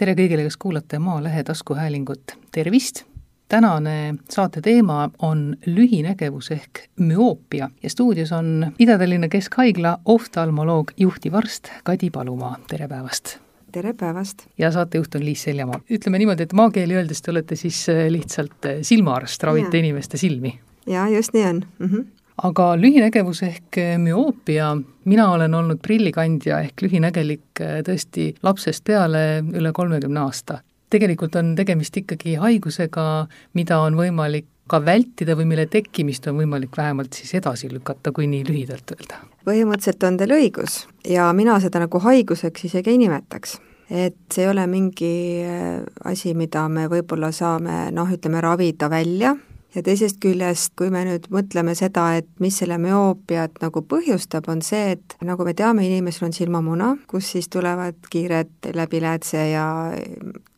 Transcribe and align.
tere 0.00 0.14
kõigile, 0.16 0.46
kes 0.46 0.56
kuulate 0.56 0.98
Maalehe 1.02 1.42
taskuhäälingut, 1.44 2.32
tervist! 2.52 3.04
tänane 3.50 4.14
saate 4.30 4.60
teema 4.62 5.10
on 5.26 5.56
lühinägevus 5.66 6.52
ehk 6.54 6.84
müoopia 7.02 7.68
ja 7.82 7.90
stuudios 7.90 8.30
on 8.32 8.70
Ida-Tallinna 8.78 9.28
Keskhaigla 9.28 9.98
oftalmoloog, 10.04 10.92
juhtiv 10.96 11.34
arst 11.34 11.68
Kadi 11.84 12.10
Palumaa, 12.10 12.54
tere 12.70 12.88
päevast! 12.88 13.36
tere 13.72 13.92
päevast! 13.92 14.46
ja 14.58 14.70
saatejuht 14.72 15.14
on 15.14 15.24
Liis 15.24 15.42
Seljamaa. 15.42 15.82
ütleme 15.90 16.22
niimoodi, 16.22 16.48
et 16.48 16.56
maakeeli 16.56 16.96
öeldes 16.96 17.20
te 17.22 17.34
olete 17.34 17.56
siis 17.56 17.82
äh, 17.92 18.06
lihtsalt 18.08 18.70
äh, 18.70 18.80
silmaarst, 18.82 19.42
ravite 19.42 19.76
ja. 19.76 19.84
inimeste 19.84 20.16
silmi? 20.16 20.54
jaa, 20.86 21.08
just 21.08 21.36
nii 21.36 21.44
on 21.44 21.62
mm. 21.78 21.86
-hmm 21.86 22.19
aga 22.46 22.70
lühinägevus 22.80 23.42
ehk 23.46 23.78
müoopia, 24.00 24.72
mina 25.04 25.30
olen 25.34 25.54
olnud 25.54 25.80
prillikandja 25.82 26.60
ehk 26.66 26.84
lühinägelik 26.86 27.60
äh, 27.60 27.80
tõesti 27.86 28.30
lapsest 28.42 28.84
peale 28.84 29.42
üle 29.42 29.72
kolmekümne 29.76 30.20
aasta. 30.20 30.60
tegelikult 30.90 31.36
on 31.36 31.54
tegemist 31.56 31.96
ikkagi 31.96 32.34
haigusega, 32.34 33.26
mida 33.54 33.78
on 33.80 33.94
võimalik 33.94 34.48
ka 34.70 34.80
vältida 34.84 35.36
või 35.38 35.46
mille 35.50 35.66
tekkimist 35.70 36.26
on 36.30 36.38
võimalik 36.38 36.76
vähemalt 36.76 37.14
siis 37.14 37.34
edasi 37.34 37.70
lükata, 37.70 38.12
kui 38.12 38.26
nii 38.30 38.44
lühidalt 38.48 38.94
öelda? 38.96 39.20
põhimõtteliselt 39.46 40.06
on 40.06 40.20
teil 40.20 40.36
õigus 40.36 40.84
ja 41.08 41.32
mina 41.32 41.58
seda 41.60 41.82
nagu 41.82 42.00
haiguseks 42.06 42.70
isegi 42.70 42.94
ei 42.94 43.02
nimetaks 43.04 43.58
et 43.90 44.16
see 44.32 44.44
ei 44.46 44.50
ole 44.50 44.66
mingi 44.70 45.14
äh, 45.44 45.82
asi, 46.04 46.34
mida 46.38 46.68
me 46.68 46.86
võib-olla 46.90 47.32
saame 47.34 47.88
noh, 47.94 48.10
ütleme 48.10 48.40
ravida 48.40 48.90
välja 48.90 49.34
ja 49.74 49.82
teisest 49.86 50.20
küljest, 50.22 50.72
kui 50.78 50.90
me 50.92 51.04
nüüd 51.06 51.28
mõtleme 51.32 51.74
seda, 51.78 52.10
et 52.20 52.28
mis 52.42 52.58
selle 52.60 52.78
müoopiat 52.80 53.60
nagu 53.62 53.82
põhjustab, 53.86 54.48
on 54.50 54.62
see, 54.66 54.96
et 54.96 55.16
nagu 55.26 55.46
me 55.46 55.54
teame, 55.56 55.86
inimesel 55.86 56.28
on 56.28 56.36
silmamuna, 56.36 56.94
kus 57.10 57.32
siis 57.34 57.50
tulevad 57.52 57.98
kiired 58.10 58.72
läbi 58.74 59.02
läätse 59.04 59.46
ja 59.52 59.66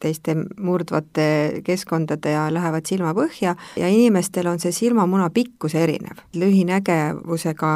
teiste 0.02 0.34
murdvate 0.60 1.62
keskkondade 1.64 2.34
ja 2.34 2.46
lähevad 2.52 2.88
silmapõhja 2.88 3.54
ja 3.78 3.88
inimestel 3.88 4.48
on 4.50 4.60
see 4.62 4.72
silmamuna 4.74 5.30
pikkus 5.30 5.74
erinev. 5.78 6.22
lühinägevusega 6.36 7.72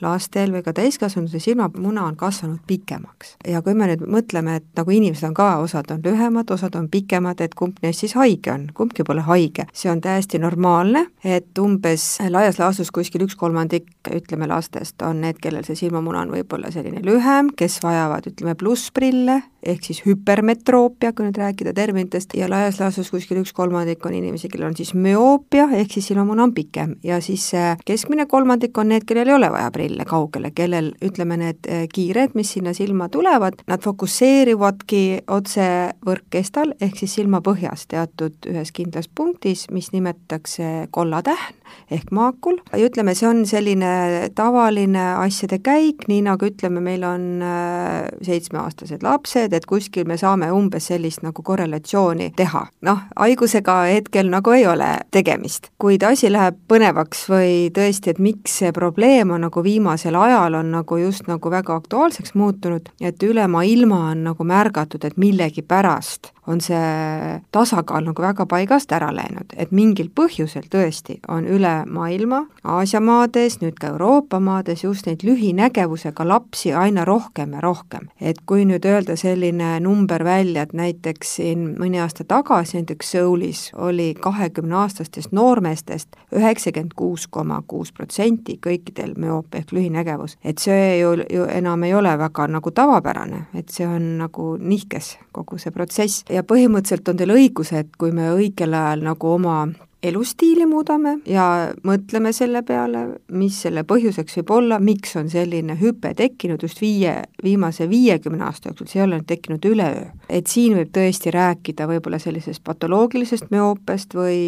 lastel 0.00 0.52
või 0.54 0.62
ka 0.64 0.72
täiskasvanute 0.72 1.38
silmamuna 1.42 2.04
on 2.04 2.16
kasvanud 2.16 2.58
pikemaks. 2.66 3.36
ja 3.46 3.62
kui 3.62 3.74
me 3.74 3.90
nüüd 3.90 4.04
mõtleme, 4.06 4.56
et 4.56 4.66
nagu 4.76 4.90
inimesed 4.90 5.28
on 5.28 5.34
ka, 5.34 5.48
osad 5.64 5.90
on 5.90 6.02
lühemad, 6.04 6.50
osad 6.50 6.74
on 6.78 6.88
pikemad, 6.88 7.40
et 7.40 7.54
kumb 7.54 7.76
neist 7.82 8.04
siis 8.04 8.14
haige 8.18 8.52
on, 8.52 8.68
kumbki 8.74 9.04
pole 9.04 9.24
haige, 9.26 9.66
see 9.72 9.90
on 9.90 10.00
täiesti 10.00 10.38
normaalne, 10.38 11.06
et 11.24 11.58
umbes 11.58 12.18
laias 12.30 12.58
laastus 12.58 12.90
kuskil 12.94 13.26
üks 13.26 13.36
kolmandik, 13.36 13.90
ütleme, 14.14 14.48
lastest 14.48 15.02
on 15.02 15.20
need, 15.20 15.40
kellel 15.42 15.66
see 15.66 15.76
silmamuna 15.76 16.22
on 16.24 16.32
võib-olla 16.32 16.70
selline 16.72 17.02
lühem, 17.04 17.52
kes 17.56 17.80
vajavad, 17.82 18.30
ütleme, 18.30 18.54
plussprille, 18.58 19.42
ehk 19.62 19.84
siis 19.84 20.04
hüpermetroopia, 20.06 21.12
kui 21.12 21.26
nüüd 21.26 21.36
rääkida 21.36 21.57
terminitest, 21.74 22.34
ja 22.38 22.48
laias 22.50 22.80
laastus 22.80 23.10
kuskil 23.10 23.40
üks 23.42 23.54
kolmandik 23.56 24.04
on 24.06 24.14
inimesi, 24.14 24.50
kellel 24.52 24.70
on 24.70 24.76
siis 24.76 24.94
müoopia, 24.94 25.68
ehk 25.78 25.96
siis 25.96 26.10
silmamuna 26.12 26.46
on 26.48 26.54
pikem. 26.54 26.94
Ja 27.04 27.20
siis 27.24 27.50
keskmine 27.88 28.26
kolmandik 28.26 28.78
on 28.78 28.92
need, 28.92 29.06
kellel 29.08 29.32
ei 29.32 29.36
ole 29.38 29.50
vaja 29.52 29.70
prille 29.74 30.04
kaugele, 30.08 30.52
kellel 30.54 30.92
ütleme, 31.04 31.40
need 31.40 31.68
eh, 31.68 31.86
kiired, 31.92 32.36
mis 32.38 32.52
sinna 32.56 32.74
silma 32.76 33.08
tulevad, 33.08 33.62
nad 33.66 33.82
fokusseerivadki 33.84 35.02
otse 35.26 35.68
võrkkestal, 36.06 36.76
ehk 36.80 37.00
siis 37.00 37.18
silmapõhjas 37.18 37.88
teatud 37.88 38.50
ühes 38.50 38.72
kindlas 38.76 39.08
punktis, 39.08 39.66
mis 39.72 39.92
nimetatakse 39.96 40.58
see 40.58 40.86
kollatähn 40.90 41.57
ehk 41.90 42.12
maakul 42.14 42.58
ja 42.72 42.88
ütleme, 42.88 43.14
see 43.18 43.28
on 43.28 43.44
selline 43.48 44.30
tavaline 44.36 45.04
asjade 45.24 45.60
käik, 45.64 46.06
nii 46.10 46.22
nagu 46.26 46.48
ütleme, 46.48 46.82
meil 46.84 47.04
on 47.06 47.42
äh, 47.44 48.08
seitsmeaastased 48.24 49.04
lapsed, 49.06 49.52
et 49.52 49.66
kuskil 49.68 50.06
me 50.08 50.18
saame 50.20 50.50
umbes 50.54 50.90
sellist 50.92 51.24
nagu 51.26 51.42
korrelatsiooni 51.42 52.32
teha. 52.36 52.66
noh, 52.86 53.04
haigusega 53.16 53.80
hetkel 53.92 54.30
nagu 54.32 54.54
ei 54.56 54.66
ole 54.66 54.90
tegemist, 55.14 55.70
kuid 55.78 56.04
asi 56.06 56.30
läheb 56.32 56.58
põnevaks 56.68 57.26
või 57.32 57.68
tõesti, 57.74 58.14
et 58.14 58.22
miks 58.22 58.58
see 58.62 58.72
probleem 58.72 59.34
on 59.34 59.46
nagu 59.48 59.62
viimasel 59.64 60.16
ajal 60.18 60.58
on 60.60 60.72
nagu 60.78 61.00
just 61.00 61.28
nagu 61.28 61.50
väga 61.50 61.78
aktuaalseks 61.82 62.34
muutunud, 62.38 62.88
et 63.00 63.22
üle 63.22 63.46
maailma 63.48 64.08
on 64.12 64.26
nagu 64.30 64.44
märgatud, 64.48 65.04
et 65.04 65.16
millegipärast 65.20 66.32
on 66.48 66.60
see 66.64 67.40
tasakaal 67.52 68.06
nagu 68.08 68.22
väga 68.22 68.46
paigast 68.48 68.92
ära 68.96 69.10
läinud, 69.14 69.52
et 69.56 69.72
mingil 69.74 70.08
põhjusel 70.14 70.68
tõesti 70.72 71.18
on 71.28 71.46
üle 71.46 71.74
maailma, 71.86 72.44
Aasia 72.68 73.00
maades, 73.00 73.58
nüüd 73.62 73.78
ka 73.80 73.92
Euroopa 73.94 74.40
maades 74.40 74.82
just 74.84 75.06
neid 75.08 75.22
lühinägevusega 75.24 76.26
lapsi 76.28 76.72
aina 76.72 77.04
rohkem 77.04 77.52
ja 77.52 77.60
rohkem. 77.60 78.08
et 78.20 78.40
kui 78.46 78.64
nüüd 78.64 78.84
öelda 78.84 79.16
selline 79.16 79.80
number 79.80 80.24
välja, 80.24 80.62
et 80.62 80.72
näiteks 80.72 81.34
siin 81.36 81.74
mõni 81.78 82.00
aasta 82.00 82.24
tagasi 82.24 82.78
näiteks 82.78 83.10
Soulis 83.10 83.70
oli 83.76 84.14
kahekümneaastastest 84.20 85.32
noormeestest 85.32 86.16
üheksakümmend 86.34 86.94
kuus 86.96 87.26
koma 87.26 87.62
kuus 87.66 87.92
protsenti 87.92 88.58
kõikidel 88.66 89.14
müoopia 89.16 89.60
ehk 89.60 89.72
lühinägevus, 89.72 90.36
et 90.44 90.58
see 90.58 90.98
ju, 91.00 91.14
ju 91.30 91.46
enam 91.52 91.82
ei 91.82 91.94
ole 91.94 92.12
väga 92.18 92.48
nagu 92.48 92.70
tavapärane, 92.70 93.44
et 93.54 93.68
see 93.68 93.86
on 93.86 94.18
nagu 94.18 94.56
nihkes 94.60 95.16
kogu 95.32 95.58
see 95.58 95.72
protsess 95.74 96.24
ja 96.30 96.37
põhimõtteliselt 96.46 97.08
on 97.08 97.20
teil 97.20 97.34
õigus, 97.34 97.72
et 97.72 97.94
kui 97.98 98.12
me 98.14 98.30
õigel 98.34 98.74
ajal 98.74 99.04
nagu 99.08 99.34
oma 99.34 99.60
elustiili 100.02 100.66
muudame 100.66 101.18
ja 101.26 101.44
mõtleme 101.86 102.30
selle 102.32 102.62
peale, 102.62 103.00
mis 103.34 103.56
selle 103.64 103.82
põhjuseks 103.88 104.38
võib 104.38 104.52
olla, 104.54 104.78
miks 104.78 105.16
on 105.18 105.30
selline 105.30 105.74
hüpe 105.80 106.12
tekkinud 106.14 106.62
just 106.62 106.80
viie, 106.82 107.14
viimase 107.42 107.88
viiekümne 107.90 108.44
aasta 108.46 108.70
jooksul, 108.70 108.86
see 108.90 109.02
ei 109.02 109.06
ole 109.08 109.20
tekkinud 109.26 109.66
üleöö. 109.66 110.06
et 110.28 110.46
siin 110.46 110.76
võib 110.78 110.92
tõesti 110.94 111.32
rääkida 111.34 111.88
võib-olla 111.90 112.20
sellisest 112.22 112.62
patoloogilisest 112.64 113.50
müoopiast 113.50 114.14
või 114.14 114.38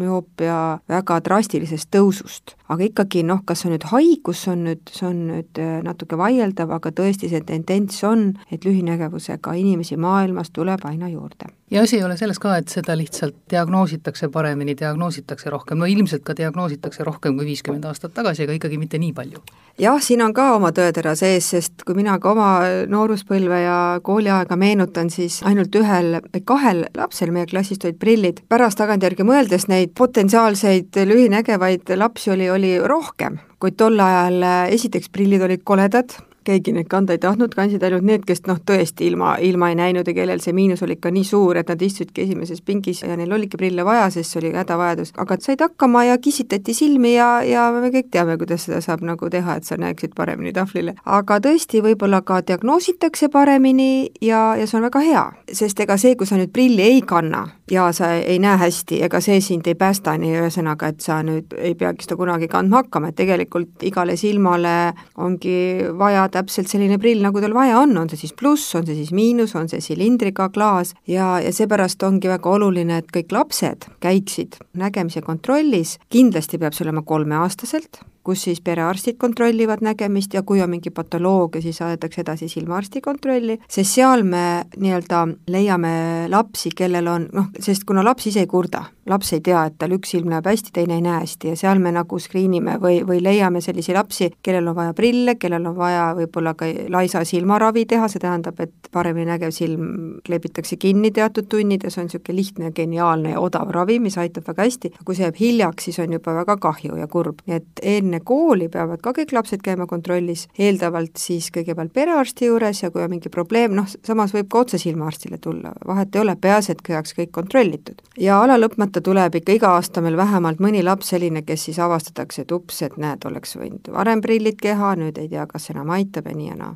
müoopia 0.00 0.78
väga 0.88 1.20
drastilisest 1.24 1.88
tõusust. 1.96 2.56
aga 2.68 2.84
ikkagi 2.84 3.24
noh, 3.24 3.40
kas 3.44 3.62
see 3.62 3.70
on 3.70 3.76
nüüd 3.78 3.90
haigus, 3.90 4.46
on 4.52 4.64
nüüd, 4.68 4.84
see 4.92 5.08
on 5.08 5.26
nüüd 5.30 5.62
eh, 5.62 5.76
natuke 5.86 6.18
vaieldav, 6.20 6.76
aga 6.76 6.92
tõesti 6.92 7.32
see 7.32 7.40
tendents 7.48 8.04
on, 8.04 8.34
et 8.52 8.64
lühinägevusega 8.64 9.56
inimesi 9.56 9.96
maailmas 9.96 10.52
tuleb 10.52 10.84
aina 10.84 11.08
juurde 11.08 11.48
ja 11.70 11.82
asi 11.82 11.96
ei 11.96 12.04
ole 12.04 12.16
selles 12.16 12.38
ka, 12.38 12.56
et 12.56 12.70
seda 12.70 12.94
lihtsalt 12.98 13.36
diagnoositakse 13.50 14.28
paremini, 14.32 14.76
diagnoositakse 14.78 15.50
rohkem, 15.50 15.78
no 15.78 15.88
ilmselt 15.90 16.22
ka 16.26 16.36
diagnoositakse 16.38 17.04
rohkem 17.04 17.36
kui 17.36 17.46
viiskümmend 17.48 17.86
aastat 17.90 18.14
tagasi, 18.14 18.44
aga 18.46 18.54
ikkagi 18.56 18.78
mitte 18.78 19.00
nii 19.02 19.12
palju. 19.16 19.42
jah, 19.82 19.98
siin 20.02 20.22
on 20.22 20.34
ka 20.34 20.52
oma 20.56 20.70
tõetera 20.76 21.16
sees, 21.18 21.50
sest 21.50 21.82
kui 21.86 21.96
mina 21.98 22.18
ka 22.22 22.30
oma 22.32 22.50
nooruspõlve 22.92 23.60
ja 23.64 23.78
kooliaega 24.02 24.56
meenutan, 24.56 25.10
siis 25.10 25.40
ainult 25.44 25.74
ühel 25.74 26.20
kahel 26.44 26.86
lapsel 26.96 27.34
meie 27.34 27.46
klassist 27.50 27.84
olid 27.84 27.98
prillid. 27.98 28.44
pärast 28.48 28.78
tagantjärgi 28.78 29.26
mõeldes 29.26 29.68
neid 29.68 29.94
potentsiaalseid 29.98 31.02
lühinägevaid 31.04 31.96
lapsi 31.96 32.30
oli, 32.30 32.50
oli 32.50 32.78
rohkem, 32.78 33.40
kuid 33.58 33.76
tol 33.76 34.00
ajal 34.00 34.42
esiteks 34.70 35.10
prillid 35.10 35.42
olid 35.42 35.64
koledad, 35.64 36.14
keegi 36.46 36.74
neid 36.76 36.88
kanda 36.90 37.16
ei 37.16 37.22
tahtnud, 37.22 37.54
kandsid 37.56 37.82
ainult 37.86 38.06
need, 38.06 38.24
kes 38.26 38.44
noh, 38.46 38.60
tõesti 38.66 39.08
ilma, 39.10 39.36
ilma 39.42 39.70
ei 39.72 39.78
näinud 39.78 40.08
ja 40.08 40.14
kellel 40.16 40.42
see 40.44 40.54
miinus 40.56 40.82
oli 40.86 40.96
ikka 40.98 41.12
nii 41.14 41.24
suur, 41.26 41.58
et 41.60 41.70
nad 41.72 41.82
istusidki 41.82 42.24
esimeses 42.26 42.62
pingis 42.66 43.02
ja 43.02 43.16
neil 43.18 43.32
oligi 43.32 43.58
prille 43.60 43.84
vaja, 43.86 44.08
sest 44.14 44.32
see 44.32 44.42
oli 44.42 44.52
hädavajadus, 44.56 45.12
aga 45.22 45.38
said 45.42 45.62
hakkama 45.64 46.04
ja 46.08 46.18
kisitati 46.22 46.74
silmi 46.76 47.14
ja, 47.14 47.30
ja 47.46 47.68
me 47.74 47.90
kõik 47.94 48.10
teame, 48.14 48.38
kuidas 48.40 48.66
seda 48.68 48.80
saab 48.84 49.04
nagu 49.06 49.30
teha, 49.32 49.58
et 49.58 49.68
sa 49.68 49.78
näeksid 49.80 50.14
paremini 50.16 50.54
tahvlile. 50.56 50.96
aga 51.04 51.40
tõesti, 51.42 51.82
võib-olla 51.84 52.22
ka 52.26 52.40
diagnoositakse 52.46 53.28
paremini 53.32 54.08
ja, 54.20 54.54
ja 54.58 54.66
see 54.66 54.80
on 54.80 54.88
väga 54.88 55.04
hea, 55.06 55.24
sest 55.52 55.80
ega 55.84 55.98
see, 56.00 56.16
kui 56.16 56.28
sa 56.28 56.38
nüüd 56.40 56.52
prilli 56.54 56.82
ei 56.86 57.02
kanna 57.06 57.46
ja 57.70 57.88
sa 57.92 58.12
ei 58.14 58.38
näe 58.42 58.56
hästi, 58.60 59.02
ega 59.06 59.20
see 59.20 59.40
sind 59.40 59.66
ei 59.66 59.74
päästa, 59.78 60.16
nii 60.20 60.36
ühesõnaga, 60.40 60.92
et 60.92 61.02
sa 61.04 61.18
nüüd 61.26 61.56
ei 61.58 61.74
peagi 61.78 62.06
seda 62.06 62.18
kunagi 62.18 62.48
kandma 62.50 62.82
hakkama, 62.84 63.10
et 63.10 63.18
tegelikult 63.18 63.82
igale 63.86 64.16
silmale 64.16 64.76
ongi 65.22 65.56
vaja 65.98 66.28
täpselt 66.36 66.70
selline 66.70 67.00
prill, 67.02 67.22
nagu 67.24 67.42
tal 67.42 67.56
vaja 67.56 67.80
on, 67.82 67.96
on 68.00 68.10
see 68.12 68.26
siis 68.26 68.34
pluss, 68.36 68.74
on 68.78 68.86
see 68.86 68.98
siis 68.98 69.12
miinus, 69.16 69.56
on 69.58 69.70
see 69.72 69.82
silindriga 69.84 70.50
klaas 70.54 70.94
ja, 71.08 71.36
ja 71.42 71.52
seepärast 71.54 72.02
ongi 72.06 72.30
väga 72.30 72.52
oluline, 72.58 73.00
et 73.00 73.12
kõik 73.14 73.32
lapsed 73.34 73.88
käiksid 74.04 74.60
nägemise 74.76 75.24
kontrollis, 75.24 75.96
kindlasti 76.12 76.60
peab 76.60 76.76
see 76.76 76.86
olema 76.86 77.04
kolmeaastaselt, 77.06 78.02
kus 78.26 78.42
siis 78.48 78.60
perearstid 78.64 79.18
kontrollivad 79.22 79.84
nägemist 79.86 80.34
ja 80.34 80.42
kui 80.46 80.60
on 80.62 80.72
mingi 80.72 80.90
patoloogia, 80.90 81.62
siis 81.62 81.78
saadetakse 81.78 82.24
edasi 82.24 82.48
silmaarsti 82.50 83.00
kontrolli, 83.04 83.58
sest 83.70 83.96
seal 83.98 84.24
me 84.26 84.42
nii-öelda 84.76 85.22
leiame 85.52 85.94
lapsi, 86.32 86.72
kellel 86.76 87.06
on 87.12 87.28
noh, 87.36 87.50
sest 87.62 87.86
kuna 87.86 88.04
laps 88.06 88.26
ise 88.30 88.42
ei 88.42 88.50
kurda, 88.50 88.82
laps 89.06 89.32
ei 89.36 89.42
tea, 89.46 89.62
et 89.68 89.76
tal 89.78 89.94
üks 89.94 90.10
silm 90.16 90.30
näeb 90.32 90.48
hästi, 90.50 90.72
teine 90.74 90.98
ei 90.98 91.04
näe 91.04 91.20
hästi 91.20 91.52
ja 91.52 91.60
seal 91.60 91.80
me 91.82 91.92
nagu 91.94 92.18
screen 92.22 92.56
ime 92.58 92.76
või, 92.82 92.98
või 93.06 93.20
leiame 93.22 93.62
selliseid 93.64 93.98
lapsi, 93.98 94.30
kellel 94.42 94.72
on 94.72 94.78
vaja 94.78 94.96
prille, 94.96 95.36
kellel 95.38 95.70
on 95.70 95.76
vaja 95.78 96.08
võib-olla 96.18 96.56
ka 96.58 96.68
laisa 96.92 97.22
silmaravi 97.28 97.86
teha, 97.86 98.10
see 98.10 98.22
tähendab, 98.22 98.58
et 98.64 98.90
paremini 98.92 99.30
nägev 99.30 99.54
silm 99.54 100.18
kleebitakse 100.26 100.78
kinni 100.82 101.12
teatud 101.14 101.46
tunnides, 101.52 101.98
on 101.98 102.10
niisugune 102.10 102.36
lihtne, 102.40 102.72
geniaalne 102.74 103.36
ja 103.36 103.42
odav 103.42 103.70
ravi, 103.74 104.00
mis 104.02 104.18
aitab 104.18 104.48
väga 104.50 104.66
hästi, 104.66 104.92
kui 105.04 105.14
see 105.14 105.26
jääb 105.28 105.40
hiljaks, 105.40 105.88
siis 105.88 106.00
on 106.02 106.18
juba 106.18 106.34
väga 106.40 106.58
kahju 106.62 106.98
ja 106.98 107.06
kurb, 107.10 107.42
nii 107.46 107.60
et 107.60 107.84
enne 107.96 108.15
enne 108.16 108.24
kooli 108.24 108.68
peavad 108.72 109.00
ka 109.02 109.12
kõik 109.12 109.32
lapsed 109.32 109.62
käima 109.62 109.86
kontrollis, 109.86 110.46
eeldavalt 110.58 111.16
siis 111.20 111.50
kõigepealt 111.52 111.92
perearsti 111.92 112.48
juures 112.48 112.82
ja 112.82 112.90
kui 112.90 113.02
on 113.02 113.10
mingi 113.10 113.28
probleem, 113.28 113.74
noh, 113.76 113.86
samas 114.04 114.32
võib 114.34 114.48
ka 114.48 114.64
otse 114.64 114.78
silmaarstile 114.78 115.38
tulla, 115.38 115.72
vahet 115.86 116.14
ei 116.14 116.22
ole, 116.22 116.36
peaasi, 116.36 116.72
et 116.72 116.82
saaks 116.86 117.14
kõik 117.18 117.30
kontrollitud. 117.32 118.00
ja 118.18 118.40
ala 118.42 118.56
lõpmata 118.56 119.02
tuleb 119.02 119.34
ikka 119.34 119.52
iga 119.52 119.74
aasta 119.76 120.00
meil 120.00 120.16
vähemalt 120.16 120.60
mõni 120.60 120.82
laps 120.84 121.12
selline, 121.12 121.42
kes 121.42 121.68
siis 121.68 121.78
avastatakse, 121.78 122.42
et 122.42 122.52
ups, 122.52 122.82
et 122.82 122.96
näed, 122.96 123.24
oleks 123.24 123.56
võinud 123.56 123.92
varem 123.92 124.20
prillid 124.20 124.60
keha, 124.60 124.96
nüüd 124.96 125.18
ei 125.18 125.28
tea, 125.28 125.46
kas 125.46 125.70
enam 125.70 125.90
aitab 125.90 126.26
ja 126.26 126.36
nii 126.36 126.48
ja 126.48 126.56
naa 126.56 126.74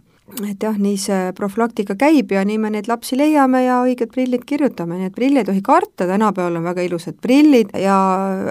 et 0.51 0.63
jah, 0.63 0.77
nii 0.79 0.97
see 1.01 1.31
profülaktika 1.37 1.97
käib 1.99 2.33
ja 2.33 2.43
nii 2.47 2.59
me 2.63 2.71
neid 2.75 2.89
lapsi 2.91 3.17
leiame 3.19 3.65
ja 3.65 3.81
õiged 3.85 4.13
prillid 4.13 4.45
kirjutame, 4.49 4.99
nii 4.99 5.11
et 5.11 5.17
prille 5.17 5.43
ei 5.43 5.49
tohi 5.49 5.63
karta, 5.65 6.07
tänapäeval 6.09 6.59
on 6.61 6.67
väga 6.67 6.85
ilusad 6.87 7.19
prillid 7.23 7.73
ja 7.79 7.97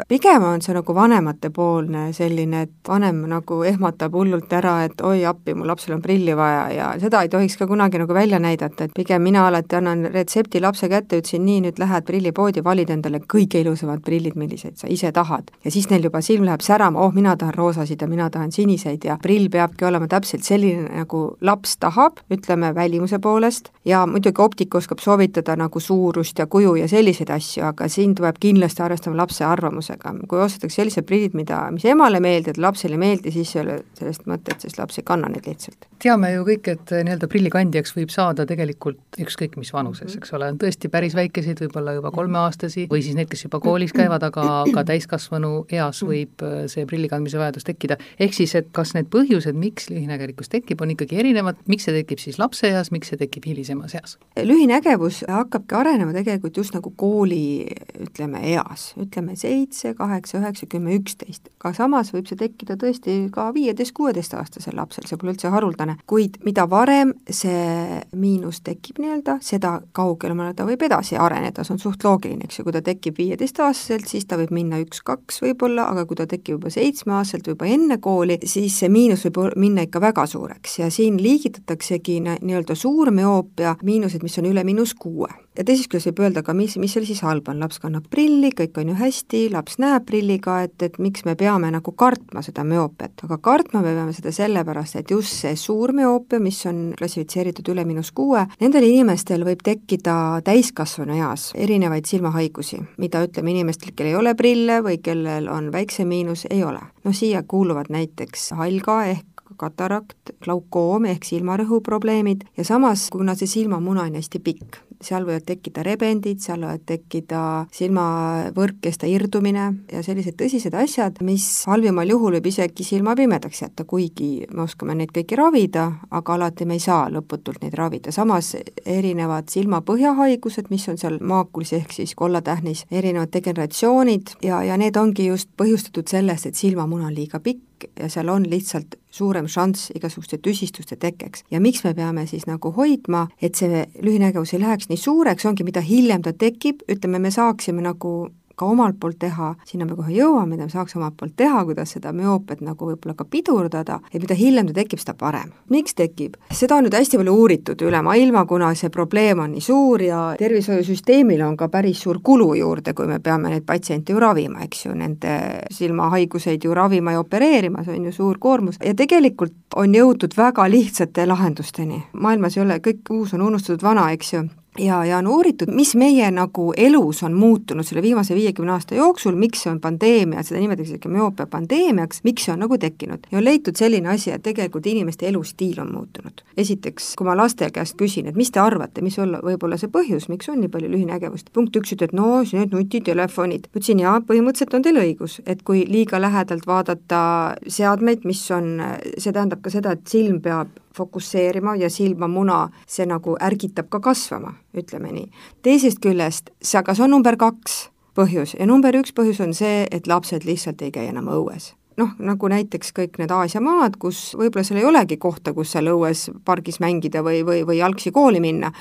pigem 0.09 0.45
on 0.45 0.63
see 0.65 0.75
nagu 0.75 0.95
vanematepoolne 0.95 2.09
selline, 2.15 2.63
et 2.67 2.91
vanem 2.91 3.21
nagu 3.31 3.61
ehmatab 3.67 4.15
hullult 4.15 4.53
ära, 4.53 4.75
et 4.87 5.01
oi 5.05 5.23
appi, 5.29 5.55
mu 5.57 5.67
lapsel 5.67 5.95
on 5.97 6.03
prilli 6.03 6.35
vaja 6.37 6.65
ja 6.75 6.89
seda 7.01 7.23
ei 7.25 7.31
tohiks 7.31 7.57
ka 7.59 7.67
kunagi 7.69 8.01
nagu 8.01 8.15
välja 8.15 8.39
näidata, 8.39 8.87
et 8.87 8.95
pigem 8.95 9.23
mina 9.25 9.47
alati 9.47 9.79
annan 9.79 10.05
retsepti 10.13 10.61
lapse 10.63 10.89
kätte, 10.91 11.21
ütlesin 11.21 11.45
nii, 11.45 11.63
nüüd 11.67 11.81
lähed 11.81 12.07
prillipoodi, 12.07 12.63
valid 12.65 12.93
endale 12.93 13.21
kõige 13.23 13.63
ilusamad 13.63 14.03
prillid, 14.05 14.37
milliseid 14.39 14.77
sa 14.79 14.89
ise 14.89 15.11
tahad. 15.15 15.51
ja 15.63 15.71
siis 15.71 15.89
neil 15.89 16.03
juba 16.09 16.21
silm 16.25 16.45
läheb 16.47 16.63
särama, 16.65 17.01
oh, 17.01 17.13
mina 17.13 17.35
tahan 17.37 17.53
roosasid 17.53 18.01
ja 18.01 18.07
mina 18.07 18.29
tahan 18.29 18.51
siniseid 18.51 19.05
ja 19.05 19.17
prill 19.21 19.49
peabki 19.49 19.85
olema 19.85 20.07
täpselt 20.07 20.43
selline, 20.43 20.87
nagu 21.01 21.23
laps 21.41 21.68
laps 21.69 21.77
tahab, 21.79 22.19
ütleme 22.31 22.73
välimuse 22.75 23.19
poolest, 23.19 23.69
ja 23.85 24.05
muidugi 24.07 24.41
optik 24.41 24.75
oskab 24.75 24.99
soovitada 24.99 25.55
nagu 25.55 25.79
suurust 25.79 26.39
ja 26.39 26.47
kuju 26.47 26.75
ja 26.79 26.87
selliseid 26.87 27.29
asju, 27.29 27.63
aga 27.69 27.87
siin 27.87 28.15
tuleb 28.15 28.37
kindlasti 28.39 28.81
arvestama 28.83 29.17
lapse 29.17 29.45
arvamusega. 29.45 30.13
kui 30.27 30.39
ostetakse 30.39 30.81
sellised 30.81 31.05
prillid, 31.05 31.33
mida, 31.33 31.69
mis 31.71 31.85
emale 31.85 32.19
meeldivad, 32.19 32.57
lapsele 32.57 32.95
ei 32.95 32.99
meeldi, 32.99 33.31
siis 33.31 33.55
ei 33.55 33.61
ole 33.61 33.79
sellest 33.97 34.25
mõtet, 34.25 34.59
sest 34.59 34.77
laps 34.79 34.97
ei 34.97 35.03
kanna 35.03 35.29
neid 35.29 35.45
lihtsalt. 35.45 35.87
teame 35.99 36.31
ju 36.33 36.45
kõik, 36.47 36.67
et 36.67 36.91
nii-öelda 36.91 37.27
prillikandjaks 37.27 37.95
võib 37.95 38.09
saada 38.13 38.45
tegelikult 38.45 39.19
ükskõik 39.19 39.57
mis 39.57 39.73
vanuses, 39.73 40.15
eks 40.15 40.33
ole, 40.33 40.49
on 40.53 40.57
tõesti 40.57 40.89
päris 40.89 41.15
väikeseid, 41.15 41.59
võib-olla 41.65 41.93
juba 41.97 42.11
kolmeaastasi, 42.11 42.87
või 42.91 43.03
siis 43.03 43.17
need, 43.17 43.29
kes 43.29 43.45
juba 43.45 43.59
koolis 43.59 43.93
käivad, 43.93 44.23
aga 44.23 44.63
ka 44.73 44.83
täiskasvanu 44.87 45.65
eas 45.71 46.01
võib 46.05 46.45
äh, 46.45 46.65
see 46.71 46.85
prilli 46.89 47.09
kandmise 47.11 47.37
vajadus 47.41 47.67
tekkida. 47.67 47.97
ehk 48.19 48.33
siis, 48.33 48.55
et 48.55 48.71
kas 48.71 48.93
need 48.95 49.09
põhjused, 49.11 49.57
miks 49.59 49.89
lühinägelikkus 49.91 50.49
tekib, 50.49 50.81
on 50.81 50.95
ikkagi 50.95 51.19
erinevad, 51.19 51.48
miks 51.69 51.87
see 51.87 51.95
tekib 51.95 52.21
siis 52.21 52.39
lapseeas, 52.41 52.91
miks 52.95 53.11
see 53.11 53.19
tekib 53.19 53.47
hilisemas 53.49 53.95
eas? 53.99 54.17
lühinägevus 54.39 55.23
hakkabki 55.27 55.75
arenema 55.79 56.13
tegelikult 56.15 56.57
just 56.57 56.75
nagu 56.75 56.91
kooli 56.97 57.67
ütleme, 57.99 58.41
eas, 58.53 58.93
ütleme 58.99 59.35
seitse, 59.39 59.93
kaheksa, 59.97 60.39
üheksa, 60.39 60.67
kümme, 60.71 60.95
üksteist. 60.99 61.49
aga 61.59 61.73
samas 61.77 62.13
võib 62.13 62.29
see 62.29 62.39
tekkida 62.39 62.77
tõesti 62.79 63.17
ka 63.33 63.49
viieteist-kuueteistaastasel 63.55 64.77
lapsel, 64.79 65.07
see 65.09 65.19
pole 65.19 65.33
üldse 65.35 65.51
haruldane, 65.53 65.97
kuid 66.09 66.39
mida 66.45 66.65
varem 66.69 67.13
see 67.25 67.99
miinus 68.15 68.61
tekib 68.65 69.01
nii-öelda, 69.03 69.39
seda 69.45 69.77
kaugemale 69.95 70.53
ta 70.55 70.67
võib 70.67 70.83
edasi 70.85 71.17
areneda, 71.19 71.65
see 71.65 71.75
on 71.75 71.81
suht 71.83 72.03
loogiline, 72.05 72.47
eks 72.47 72.59
ju, 72.59 72.67
kui 72.67 72.75
ta 72.75 72.83
tekib 72.85 73.19
viieteistaastaselt, 73.19 74.07
siis 74.09 74.27
ta 74.29 74.39
võib 74.39 74.53
minna 74.55 74.79
üks-kaks 74.83 75.41
võib-olla, 75.43 75.89
aga 75.93 76.05
kui 76.09 76.19
ta 76.19 76.27
tekib 76.29 76.57
juba 76.57 76.73
seitsmeaastaselt 76.73 77.47
või 77.47 77.55
juba 77.55 77.69
enne 77.75 77.99
kooli, 78.03 78.39
siis 78.49 78.79
see 78.81 78.91
miinus 78.91 79.23
võib 79.27 79.55
minna 79.59 79.85
ikka 79.87 80.01
väga 80.03 80.25
suureks. 80.29 80.79
Ja 80.81 80.89
siin 80.91 81.19
liigi 81.21 81.38
tekitataksegi 81.39 82.19
nii-öelda 82.21 82.75
suur 82.75 83.11
müoopia, 83.11 83.75
miinused, 83.83 84.23
mis 84.23 84.37
on 84.39 84.49
üle 84.49 84.63
miinus 84.63 84.93
kuue. 84.93 85.29
ja 85.57 85.63
teisest 85.67 85.89
küljest 85.91 86.07
võib 86.07 86.21
öelda 86.23 86.39
ka, 86.45 86.53
mis, 86.55 86.77
mis 86.79 86.93
seal 86.95 87.03
siis 87.03 87.19
halba 87.25 87.51
on, 87.51 87.59
laps 87.59 87.81
kannab 87.83 88.05
prilli, 88.11 88.51
kõik 88.55 88.77
on 88.79 88.91
ju 88.93 88.95
hästi, 88.95 89.41
laps 89.51 89.75
näeb 89.81 90.05
prilliga, 90.07 90.61
et, 90.63 90.77
et 90.85 90.95
miks 91.03 91.25
me 91.27 91.35
peame 91.35 91.67
nagu 91.73 91.91
kartma 91.99 92.43
seda 92.45 92.63
müoopiat, 92.63 93.25
aga 93.27 93.37
kartma 93.43 93.81
me 93.83 93.91
peame 93.97 94.15
seda 94.15 94.31
sellepärast, 94.35 94.99
et 95.01 95.11
just 95.11 95.35
see 95.41 95.55
suur 95.59 95.91
müoopia, 95.95 96.39
mis 96.43 96.61
on 96.69 96.93
klassifitseeritud 96.99 97.73
üle 97.73 97.83
miinus 97.89 98.13
kuue, 98.15 98.45
nendel 98.61 98.87
inimestel 98.87 99.43
võib 99.47 99.65
tekkida 99.65 100.15
täiskasvanu 100.47 101.17
eas 101.19 101.49
erinevaid 101.59 102.07
silmahaigusi, 102.07 102.79
mida 103.03 103.25
ütleme 103.27 103.51
inimestel, 103.55 103.91
kellel 103.91 104.13
ei 104.13 104.21
ole 104.21 104.35
prille 104.39 104.79
või 104.85 105.01
kellel 105.03 105.51
on 105.51 105.73
väiksem 105.75 106.07
miinus, 106.07 106.47
ei 106.49 106.63
ole. 106.63 106.85
no 107.03 107.11
siia 107.11 107.43
kuuluvad 107.43 107.91
näiteks 107.91 108.53
halga 108.55 109.01
ehk 109.11 109.38
katarakt, 109.59 110.35
glaukoom 110.43 111.09
ehk 111.09 111.27
silmarõhuprobleemid 111.27 112.45
ja 112.57 112.67
samas, 112.67 113.09
kuna 113.13 113.35
see 113.37 113.49
silmamuna 113.49 114.07
on 114.07 114.15
hästi 114.19 114.41
pikk, 114.43 114.79
seal 115.03 115.25
võivad 115.27 115.45
tekkida 115.47 115.83
rebendid, 115.85 116.41
seal 116.43 116.63
võivad 116.63 116.83
tekkida 116.87 117.41
silmavõrkkeste 117.75 119.07
irdumine 119.11 119.65
ja 119.91 120.03
sellised 120.03 120.35
tõsised 120.39 120.75
asjad, 120.75 121.21
mis 121.25 121.45
halvimal 121.69 122.09
juhul 122.09 122.37
võib 122.37 122.49
isegi 122.51 122.85
silma 122.87 123.15
pimedaks 123.19 123.63
jätta, 123.63 123.85
kuigi 123.89 124.47
me 124.53 124.65
oskame 124.65 124.95
neid 124.99 125.13
kõiki 125.15 125.39
ravida, 125.39 125.85
aga 126.11 126.35
alati 126.35 126.67
me 126.67 126.79
ei 126.79 126.83
saa 126.83 127.07
lõputult 127.13 127.63
neid 127.63 127.77
ravida, 127.79 128.13
samas 128.15 128.55
erinevad 128.85 129.51
silmapõhjahaigused, 129.53 130.71
mis 130.73 130.87
on 130.91 130.99
seal 131.01 131.19
maakulis 131.21 131.73
ehk 131.79 131.95
siis 131.95 132.15
kollatähnis, 132.19 132.85
erinevad 132.91 133.31
degeneratsioonid 133.35 134.35
ja, 134.43 134.63
ja 134.67 134.77
need 134.79 134.99
ongi 134.99 135.29
just 135.29 135.51
põhjustatud 135.59 136.11
sellest, 136.11 136.49
et 136.49 136.59
silmamuna 136.59 137.09
on 137.09 137.15
liiga 137.15 137.39
pikk, 137.43 137.63
ja 137.99 138.09
seal 138.09 138.29
on 138.29 138.45
lihtsalt 138.49 138.95
suurem 139.11 139.47
šanss 139.47 139.91
igasuguste 139.95 140.37
tüsistuste 140.37 140.95
tekkeks. 140.95 141.43
ja 141.51 141.59
miks 141.59 141.83
me 141.83 141.93
peame 141.93 142.25
siis 142.27 142.45
nagu 142.47 142.71
hoidma, 142.71 143.27
et 143.41 143.55
see 143.55 143.85
lühinägevus 144.01 144.53
ei 144.53 144.63
läheks 144.63 144.89
nii 144.89 144.97
suureks, 144.97 145.45
ongi 145.45 145.63
mida 145.63 145.81
hiljem 145.81 146.21
ta 146.21 146.33
tekib, 146.33 146.83
ütleme, 146.89 147.19
me 147.19 147.31
saaksime 147.31 147.81
nagu 147.81 148.29
ka 148.59 148.67
omalt 148.67 148.99
poolt 148.99 149.19
teha, 149.21 149.53
sinna 149.67 149.87
me 149.87 149.95
kohe 149.97 150.13
jõuame, 150.13 150.55
mida 150.55 150.67
me 150.67 150.73
saaks 150.73 150.97
omalt 150.99 151.15
poolt 151.19 151.35
teha, 151.39 151.63
kuidas 151.67 151.95
seda 151.95 152.11
müoopiat 152.15 152.63
nagu 152.65 152.89
võib-olla 152.91 153.15
ka 153.17 153.25
pidurdada, 153.29 153.99
et 154.11 154.21
mida 154.21 154.37
hiljem 154.37 154.69
ta 154.69 154.75
tekib, 154.81 155.01
seda 155.03 155.15
parem. 155.19 155.53
miks 155.69 155.95
tekib? 155.95 156.35
seda 156.51 156.79
on 156.79 156.87
nüüd 156.87 156.97
hästi 156.97 157.19
palju 157.21 157.35
uuritud 157.41 157.81
üle 157.87 158.01
maailma, 158.05 158.45
kuna 158.49 158.73
see 158.75 158.91
probleem 158.93 159.39
on 159.45 159.53
nii 159.55 159.63
suur 159.63 160.03
ja 160.03 160.19
tervishoiusüsteemil 160.39 161.43
on 161.45 161.57
ka 161.57 161.69
päris 161.71 162.03
suur 162.03 162.19
kulu 162.23 162.53
juurde, 162.59 162.93
kui 162.93 163.07
me 163.07 163.19
peame 163.23 163.53
neid 163.53 163.65
patsiente 163.67 164.13
ju 164.13 164.19
ravima, 164.19 164.63
eks 164.67 164.85
ju, 164.85 164.95
nende 164.97 165.35
silmahaiguseid 165.71 166.65
ju 166.65 166.75
ravima 166.75 167.15
ja 167.15 167.23
opereerima, 167.23 167.83
see 167.85 167.97
on 167.97 168.09
ju 168.09 168.15
suur 168.15 168.39
koormus 168.39 168.79
ja 168.83 168.95
tegelikult 168.97 169.79
on 169.79 169.95
jõutud 169.95 170.35
väga 170.37 170.67
lihtsate 170.69 171.25
lahendusteni. 171.29 172.03
maailmas 172.13 172.57
ei 172.57 172.63
ole, 172.63 172.79
kõik 172.83 173.13
uus 173.13 173.33
on 173.33 173.41
unustatud 173.41 173.83
vana, 173.83 174.09
eks 174.11 174.33
ju, 174.33 174.47
ja, 174.79 175.05
ja 175.05 175.17
on 175.17 175.27
uuritud, 175.27 175.71
mis 175.75 175.95
meie 175.95 176.31
nagu 176.31 176.69
elus 176.77 177.23
on 177.23 177.33
muutunud 177.33 177.85
selle 177.85 178.01
viimase 178.01 178.35
viiekümne 178.35 178.71
aasta 178.71 178.95
jooksul, 178.95 179.35
miks 179.39 179.63
see 179.63 179.71
on 179.71 179.79
pandeemia, 179.83 180.43
seda 180.45 180.61
nimetatakse 180.61 180.99
ka 181.03 181.11
müoopia 181.11 181.47
pandeemiaks, 181.51 182.23
miks 182.23 182.47
see 182.47 182.53
on 182.53 182.63
nagu 182.63 182.77
tekkinud. 182.77 183.27
ja 183.31 183.37
on 183.37 183.45
leitud 183.45 183.75
selline 183.79 184.09
asi, 184.09 184.31
et 184.31 184.43
tegelikult 184.43 184.87
inimeste 184.87 185.27
elustiil 185.27 185.79
on 185.81 185.93
muutunud. 185.93 186.43
esiteks, 186.57 187.13
kui 187.15 187.27
ma 187.27 187.37
laste 187.37 187.69
käest 187.75 187.97
küsin, 187.99 188.27
et 188.29 188.35
mis 188.39 188.51
te 188.51 188.59
arvate, 188.59 189.01
mis 189.01 189.19
olla, 189.19 189.41
võib 189.43 189.63
olla 189.63 189.77
see 189.77 189.91
põhjus, 189.91 190.29
miks 190.29 190.49
on 190.49 190.61
nii 190.63 190.71
palju 190.71 190.91
lühinägevust, 190.91 191.53
punkt 191.53 191.75
üks 191.75 191.95
ütleb, 191.95 192.13
no 192.13 192.41
need 192.43 192.75
nutitelefonid. 192.75 193.69
ütlesin 193.75 194.03
jaa, 194.03 194.19
põhimõtteliselt 194.21 194.75
on 194.75 194.85
teil 194.85 195.01
õigus, 195.03 195.39
et 195.45 195.63
kui 195.63 195.85
liiga 195.87 196.21
lähedalt 196.21 196.67
vaadata 196.67 197.21
seadmeid, 197.67 198.25
mis 198.25 198.43
on, 198.51 198.77
see 199.17 199.33
tähendab 199.33 199.61
ka 199.61 199.73
seda, 199.73 199.95
et 199.97 200.07
silm 200.07 200.41
peab 200.41 200.71
fokusseerima 200.95 201.75
ja 201.75 201.89
silmamuna, 201.89 202.67
see 202.87 203.05
nagu 203.09 203.37
ärgitab 203.41 203.89
ka 203.89 203.99
kasvama, 203.99 204.53
ütleme 204.77 205.13
nii. 205.13 205.31
teisest 205.63 206.01
küljest, 206.03 206.53
see 206.61 206.79
aga 206.79 206.95
see 206.95 207.05
on 207.07 207.17
number 207.17 207.37
kaks 207.39 207.89
põhjus 208.17 208.55
ja 208.59 208.67
number 208.69 208.95
üks 208.99 209.13
põhjus 209.15 209.41
on 209.43 209.53
see, 209.53 209.85
et 209.91 210.07
lapsed 210.07 210.47
lihtsalt 210.47 210.81
ei 210.81 210.91
käi 210.91 211.09
enam 211.11 211.29
õues 211.33 211.73
noh, 211.99 212.15
nagu 212.23 212.49
näiteks 212.51 212.93
kõik 212.95 213.19
need 213.19 213.31
Aasia 213.33 213.61
maad, 213.63 213.97
kus 214.01 214.33
võib-olla 214.39 214.65
seal 214.67 214.81
ei 214.81 214.87
olegi 214.87 215.19
kohta, 215.21 215.53
kus 215.55 215.73
seal 215.75 215.91
õues 215.91 216.29
pargis 216.47 216.79
mängida 216.83 217.23
või, 217.25 217.41
või, 217.47 217.63
või 217.67 217.79
jalgsi 217.81 218.13
kooli 218.15 218.41
minna. 218.43 218.71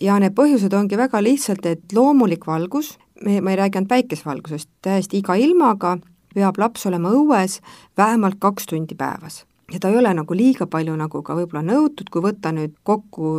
ja 0.00 0.18
need 0.22 0.36
põhjused 0.36 0.74
ongi 0.76 0.96
väga 0.96 1.22
lihtsalt, 1.22 1.66
et 1.66 1.92
loomulik 1.92 2.46
valgus, 2.46 2.94
me, 3.24 3.40
ma 3.40 3.52
ei 3.52 3.60
räägi 3.60 3.80
ainult 3.80 3.90
päikesevalgusest, 3.90 4.70
täiesti 4.82 5.20
iga 5.20 5.36
ilmaga 5.36 5.98
peab 6.34 6.58
laps 6.62 6.86
olema 6.86 7.10
õues 7.10 7.60
vähemalt 7.98 8.38
kaks 8.40 8.70
tundi 8.70 8.94
päevas 8.94 9.44
ja 9.72 9.78
ta 9.80 9.88
ei 9.88 9.96
ole 9.96 10.12
nagu 10.14 10.34
liiga 10.36 10.66
palju 10.70 10.94
nagu 10.98 11.22
ka 11.22 11.34
võib-olla 11.38 11.62
nõutud, 11.64 12.08
kui 12.10 12.22
võtta 12.24 12.52
nüüd 12.54 12.74
kokku 12.86 13.32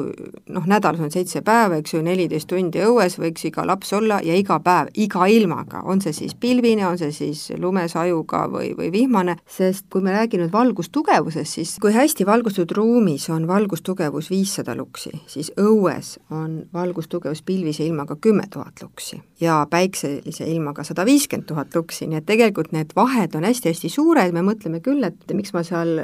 noh, 0.54 0.68
nädalas 0.70 1.02
on 1.04 1.12
seitse 1.14 1.42
päeva, 1.46 1.80
eks 1.82 1.96
ju, 1.96 2.02
neliteist 2.06 2.50
tundi 2.52 2.84
õues 2.86 3.18
võiks 3.20 3.46
iga 3.50 3.66
laps 3.68 3.92
olla 3.98 4.22
ja 4.26 4.36
iga 4.38 4.60
päev, 4.64 4.92
iga 5.04 5.28
ilmaga, 5.32 5.84
on 5.84 6.02
see 6.04 6.16
siis 6.16 6.36
pilvine, 6.40 6.86
on 6.88 7.00
see 7.02 7.12
siis 7.16 7.44
lumesajuga 7.60 8.46
või, 8.52 8.72
või 8.78 8.92
vihmane, 8.94 9.38
sest 9.50 9.88
kui 9.92 10.04
me 10.06 10.16
räägime 10.16 10.46
nüüd 10.46 10.56
valgustugevusest, 10.56 11.60
siis 11.60 11.76
kui 11.82 11.94
hästi 11.96 12.28
valgustatud 12.28 12.76
ruumis 12.78 13.28
on 13.34 13.48
valgustugevus 13.50 14.32
viissada 14.32 14.76
luksi, 14.78 15.14
siis 15.28 15.52
õues 15.60 16.16
on 16.32 16.62
valgustugevus 16.74 17.44
pilvise 17.46 17.86
ilmaga 17.86 18.16
kümme 18.22 18.48
tuhat 18.52 18.82
luksi 18.82 19.22
ja 19.42 19.62
päikselise 19.70 20.46
ilmaga 20.48 20.84
sada 20.88 21.06
viiskümmend 21.06 21.48
tuhat 21.50 21.76
luksi, 21.76 22.08
nii 22.08 22.22
et 22.22 22.28
tegelikult 22.30 22.72
need 22.76 22.94
vahed 22.96 23.36
on 23.36 23.46
hästi-hästi 23.48 23.90
suured, 23.90 24.34
me 24.36 24.44
mõtleme 24.46 24.82
küll, 24.86 25.04
et 25.08 25.34
miks 25.36 25.54
ma 25.56 25.64
seal 25.66 25.98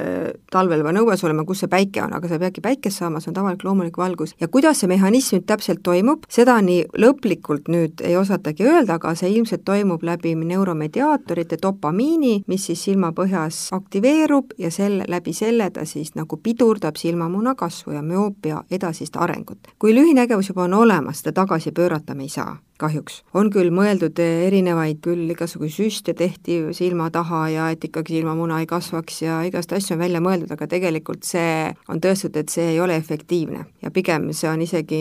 talvel 0.52 0.82
peab 0.84 1.00
õues 1.02 1.24
olema, 1.24 1.44
kus 1.48 1.64
see 1.64 1.70
päike 1.72 2.02
on, 2.04 2.14
aga 2.16 2.28
sa 2.28 2.38
ei 2.38 2.42
peagi 2.46 2.64
päikest 2.64 3.02
saama, 3.02 3.20
see 3.20 3.32
on 3.32 3.38
tavaline 3.38 3.64
loomulik 3.64 3.98
valgus. 3.98 4.34
ja 4.40 4.48
kuidas 4.48 4.80
see 4.80 4.90
mehhanism 4.90 5.38
nüüd 5.38 5.46
täpselt 5.46 5.82
toimub, 5.86 6.24
seda 6.32 6.58
nii 6.64 6.84
lõplikult 6.98 7.68
nüüd 7.72 8.02
ei 8.04 8.16
osatagi 8.16 8.66
öelda, 8.66 8.98
aga 8.98 9.14
see 9.18 9.30
ilmselt 9.36 9.64
toimub 9.64 10.02
läbi 10.02 10.34
neuromediaatorite 10.34 11.58
dopamiini, 11.62 12.42
mis 12.46 12.68
siis 12.70 12.84
silmapõhjas 12.88 13.68
aktiveerub 13.76 14.54
ja 14.58 14.70
selle, 14.74 15.04
läbi 15.08 15.32
selle 15.32 15.70
ta 15.70 15.84
siis 15.86 16.14
nagu 16.18 16.36
pidurdab 16.42 16.96
silmamuna 16.96 17.54
kasvu 17.54 17.96
ja 17.96 18.02
müoopia 18.02 18.62
edasist 18.70 19.16
arengut. 19.16 19.74
kui 19.78 19.94
lühinägevus 19.94 20.48
juba 20.48 20.64
on 20.64 20.74
olemas, 20.74 21.22
seda 21.22 21.32
tagasi 21.32 21.72
pöörata 21.72 22.14
me 22.14 22.22
ei 22.22 22.28
saa 22.28 22.56
kahjuks. 22.78 23.22
on 23.34 23.50
küll 23.50 23.70
mõeldud 23.74 24.18
erinevaid, 24.22 25.00
küll 25.04 25.30
igasugu 25.32 25.68
süste 25.72 26.14
tehti 26.14 26.60
silma 26.76 27.10
taha 27.14 27.42
ja 27.52 27.68
et 27.74 27.84
ikkagi 27.84 28.18
silmamuna 28.18 28.60
ei 28.62 28.68
kasvaks 28.70 29.22
ja 29.22 29.40
igast 29.46 29.72
asju 29.72 29.96
on 29.96 30.02
välja 30.02 30.22
mõeldud, 30.24 30.52
aga 30.54 30.68
tegelikult 30.70 31.26
see 31.26 31.72
on 31.88 32.00
tõestatud, 32.02 32.38
et 32.40 32.54
see 32.54 32.72
ei 32.74 32.80
ole 32.80 32.96
efektiivne. 32.96 33.64
ja 33.82 33.90
pigem 33.90 34.30
see 34.32 34.50
on 34.50 34.62
isegi 34.62 35.00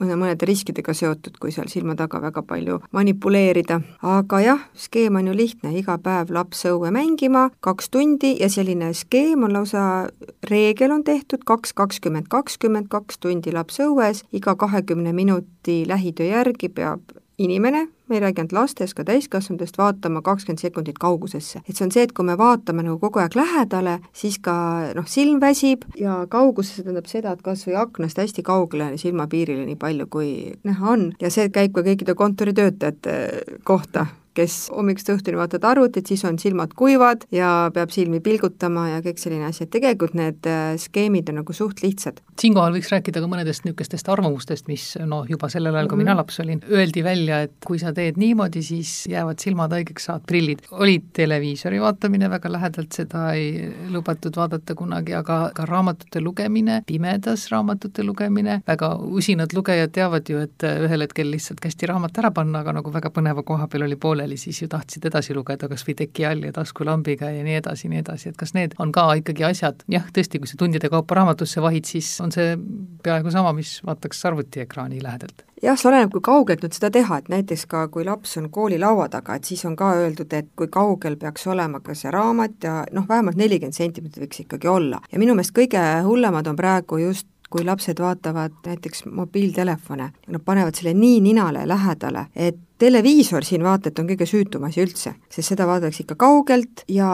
mõne, 0.00 0.18
mõnede 0.18 0.46
riskidega 0.48 0.94
seotud, 0.94 1.38
kui 1.40 1.52
seal 1.54 1.70
silma 1.72 1.94
taga 1.98 2.20
väga 2.22 2.42
palju 2.42 2.80
manipuleerida. 2.92 3.80
aga 4.02 4.40
jah, 4.40 4.66
skeem 4.74 5.16
on 5.16 5.30
ju 5.30 5.36
lihtne, 5.36 5.74
iga 5.78 5.98
päev 5.98 6.32
laps 6.34 6.64
õue 6.70 6.90
mängima, 6.94 7.50
kaks 7.60 7.90
tundi 7.90 8.34
ja 8.40 8.48
selline 8.50 8.92
skeem 8.94 9.44
on 9.44 9.52
lausa, 9.52 10.08
reegel 10.50 10.92
on 10.92 11.04
tehtud, 11.04 11.44
kaks, 11.46 11.72
kakskümmend, 11.72 12.28
kakskümmend, 12.28 12.88
kaks 12.88 13.18
tundi 13.18 13.52
laps 13.54 13.80
õues, 13.80 14.24
iga 14.32 14.56
kahekümne 14.56 15.12
minuti 15.12 15.82
lähitöö 15.88 16.26
järgi 16.26 16.68
peab 16.68 17.03
inimene, 17.38 17.88
me 18.08 18.16
ei 18.16 18.20
räägi 18.20 18.42
ainult 18.42 18.52
lastest, 18.52 18.94
ka 18.94 19.04
täiskasvanutest, 19.04 19.78
vaatama 19.78 20.22
kakskümmend 20.22 20.60
sekundit 20.60 20.98
kaugusesse. 20.98 21.60
et 21.68 21.76
see 21.76 21.84
on 21.84 21.92
see, 21.92 22.02
et 22.02 22.12
kui 22.12 22.24
me 22.24 22.38
vaatame 22.38 22.82
nagu 22.82 22.98
kogu 22.98 23.18
aeg 23.18 23.34
lähedale, 23.34 23.98
siis 24.12 24.38
ka 24.38 24.54
noh, 24.94 25.06
silm 25.06 25.40
väsib 25.40 25.84
ja 25.98 26.26
kaugusesse 26.30 26.82
tähendab 26.82 27.06
seda, 27.10 27.32
et 27.32 27.42
kas 27.42 27.66
või 27.66 27.78
aknast 27.80 28.18
hästi 28.18 28.42
kaugele 28.42 28.92
silmapiirile, 29.00 29.64
nii 29.66 29.80
palju 29.80 30.06
kui 30.10 30.34
näha 30.64 30.90
on, 30.90 31.08
ja 31.20 31.30
see 31.30 31.48
käib 31.48 31.74
ka 31.74 31.82
kõikide 31.86 32.14
kontoritöötajate 32.14 33.16
kohta 33.64 34.06
kes 34.34 34.68
hommikust 34.74 35.10
õhtuni 35.14 35.38
vaatavad 35.38 35.66
arvutit, 35.70 36.08
siis 36.10 36.24
on 36.26 36.38
silmad 36.40 36.74
kuivad 36.76 37.24
ja 37.34 37.70
peab 37.74 37.92
silmi 37.94 38.20
pilgutama 38.24 38.88
ja 38.90 39.00
kõik 39.04 39.20
selline 39.22 39.48
asi, 39.48 39.64
et 39.64 39.72
tegelikult 39.74 40.16
need 40.18 40.46
äh, 40.50 40.74
skeemid 40.80 41.30
on 41.30 41.40
nagu 41.42 41.56
suht 41.56 41.82
lihtsad. 41.84 42.20
siinkohal 42.40 42.74
võiks 42.74 42.90
rääkida 42.90 43.22
ka 43.22 43.30
mõnedest 43.30 43.64
niisugustest 43.64 44.08
arvamustest, 44.10 44.68
mis 44.68 44.86
noh, 45.06 45.24
juba 45.30 45.48
sellel 45.52 45.74
ajal, 45.74 45.88
kui 45.88 45.96
mm 45.96 46.00
-hmm. 46.00 46.10
mina 46.10 46.16
laps 46.18 46.40
olin, 46.40 46.62
öeldi 46.70 47.04
välja, 47.04 47.40
et 47.46 47.54
kui 47.66 47.78
sa 47.78 47.92
teed 47.92 48.18
niimoodi, 48.18 48.62
siis 48.62 49.06
jäävad 49.10 49.38
silmad 49.38 49.72
haigeks, 49.72 50.04
saad 50.04 50.26
prillid. 50.26 50.66
oli 50.70 51.02
televiisori 51.12 51.80
vaatamine 51.80 52.30
väga 52.30 52.52
lähedalt, 52.52 52.92
seda 52.92 53.32
ei 53.32 53.72
lubatud 53.90 54.36
vaadata 54.36 54.74
kunagi, 54.74 55.14
aga 55.14 55.50
ka 55.54 55.66
raamatute 55.66 56.20
lugemine, 56.20 56.82
pimedas 56.86 57.48
raamatute 57.50 58.04
lugemine, 58.04 58.60
väga 58.66 58.94
usinad 58.96 59.52
lugejad 59.54 59.90
teavad 59.92 60.28
ju, 60.28 60.38
et 60.38 60.62
ühel 60.62 61.00
hetkel 61.00 61.30
lihtsalt 61.30 61.60
kästi 61.60 61.86
raamat 61.86 62.18
ära 62.18 62.30
panna, 62.30 62.58
aga 62.60 62.72
nagu 62.72 62.92
väga 62.92 63.10
põneva 63.10 63.42
koha 63.42 63.68
peal 63.68 63.82
oli 63.82 63.96
poole 63.96 64.23
pooleli, 64.24 64.36
siis 64.36 64.62
ju 64.62 64.68
tahtsid 64.68 65.04
edasi 65.04 65.34
lugeda 65.34 65.68
kas 65.68 65.84
või 65.86 65.94
teki 65.94 66.24
all 66.26 66.44
ja 66.44 66.52
taskulambiga 66.52 67.30
ja 67.30 67.44
nii 67.44 67.58
edasi, 67.60 67.88
nii 67.88 68.00
edasi, 68.00 68.30
et 68.30 68.36
kas 68.36 68.54
need 68.54 68.74
on 68.78 68.92
ka 68.92 69.12
ikkagi 69.20 69.44
asjad, 69.44 69.84
jah, 69.88 70.04
tõesti, 70.12 70.38
kui 70.40 70.48
sa 70.48 70.56
tundide 70.56 70.88
kaupa 70.88 71.14
raamatusse 71.14 71.60
vahid, 71.62 71.84
siis 71.84 72.08
on 72.20 72.32
see 72.32 72.56
peaaegu 73.02 73.30
sama, 73.30 73.52
mis 73.52 73.80
vaataks 73.84 74.24
arvutiekraani 74.24 75.02
lähedalt 75.02 75.44
jah, 75.62 75.76
see 75.76 75.88
oleneb, 75.88 76.10
kui 76.12 76.20
kaugelt 76.24 76.64
nüüd 76.64 76.76
seda 76.76 76.90
teha, 76.92 77.18
et 77.18 77.28
näiteks 77.32 77.66
ka 77.66 77.86
kui 77.92 78.04
laps 78.04 78.36
on 78.40 78.50
koolilaua 78.52 79.08
taga, 79.12 79.36
et 79.36 79.44
siis 79.48 79.64
on 79.64 79.76
ka 79.76 79.94
öeldud, 79.96 80.32
et 80.32 80.50
kui 80.56 80.68
kaugel 80.72 81.16
peaks 81.20 81.46
olema 81.48 81.80
ka 81.80 81.94
see 81.96 82.12
raamat 82.12 82.64
ja 82.64 82.80
noh, 82.92 83.06
vähemalt 83.08 83.38
nelikümmend 83.40 83.76
sentimeetrit 83.76 84.26
võiks 84.26 84.44
ikkagi 84.44 84.68
olla. 84.68 85.00
ja 85.12 85.20
minu 85.20 85.36
meelest 85.36 85.56
kõige 85.56 85.84
hullemad 86.04 86.48
on 86.50 86.56
praegu 86.56 87.00
just 87.00 87.28
kui 87.54 87.62
lapsed 87.64 88.00
vaatavad 88.02 88.64
näiteks 88.66 89.04
mobiiltelefone, 89.06 90.08
nad 90.26 90.42
panevad 90.44 90.74
selle 90.74 90.90
nii 90.98 91.20
ninale 91.22 91.68
lähedale, 91.70 92.26
et 92.34 92.58
televiisor 92.78 93.44
siin 93.46 93.62
vaata 93.64 93.90
et 93.90 94.00
on 94.02 94.08
kõige 94.08 94.26
süütum 94.26 94.64
asi 94.66 94.82
üldse, 94.82 95.14
sest 95.30 95.52
seda 95.52 95.66
vaadatakse 95.68 96.02
ikka 96.02 96.16
kaugelt 96.18 96.82
ja 96.90 97.06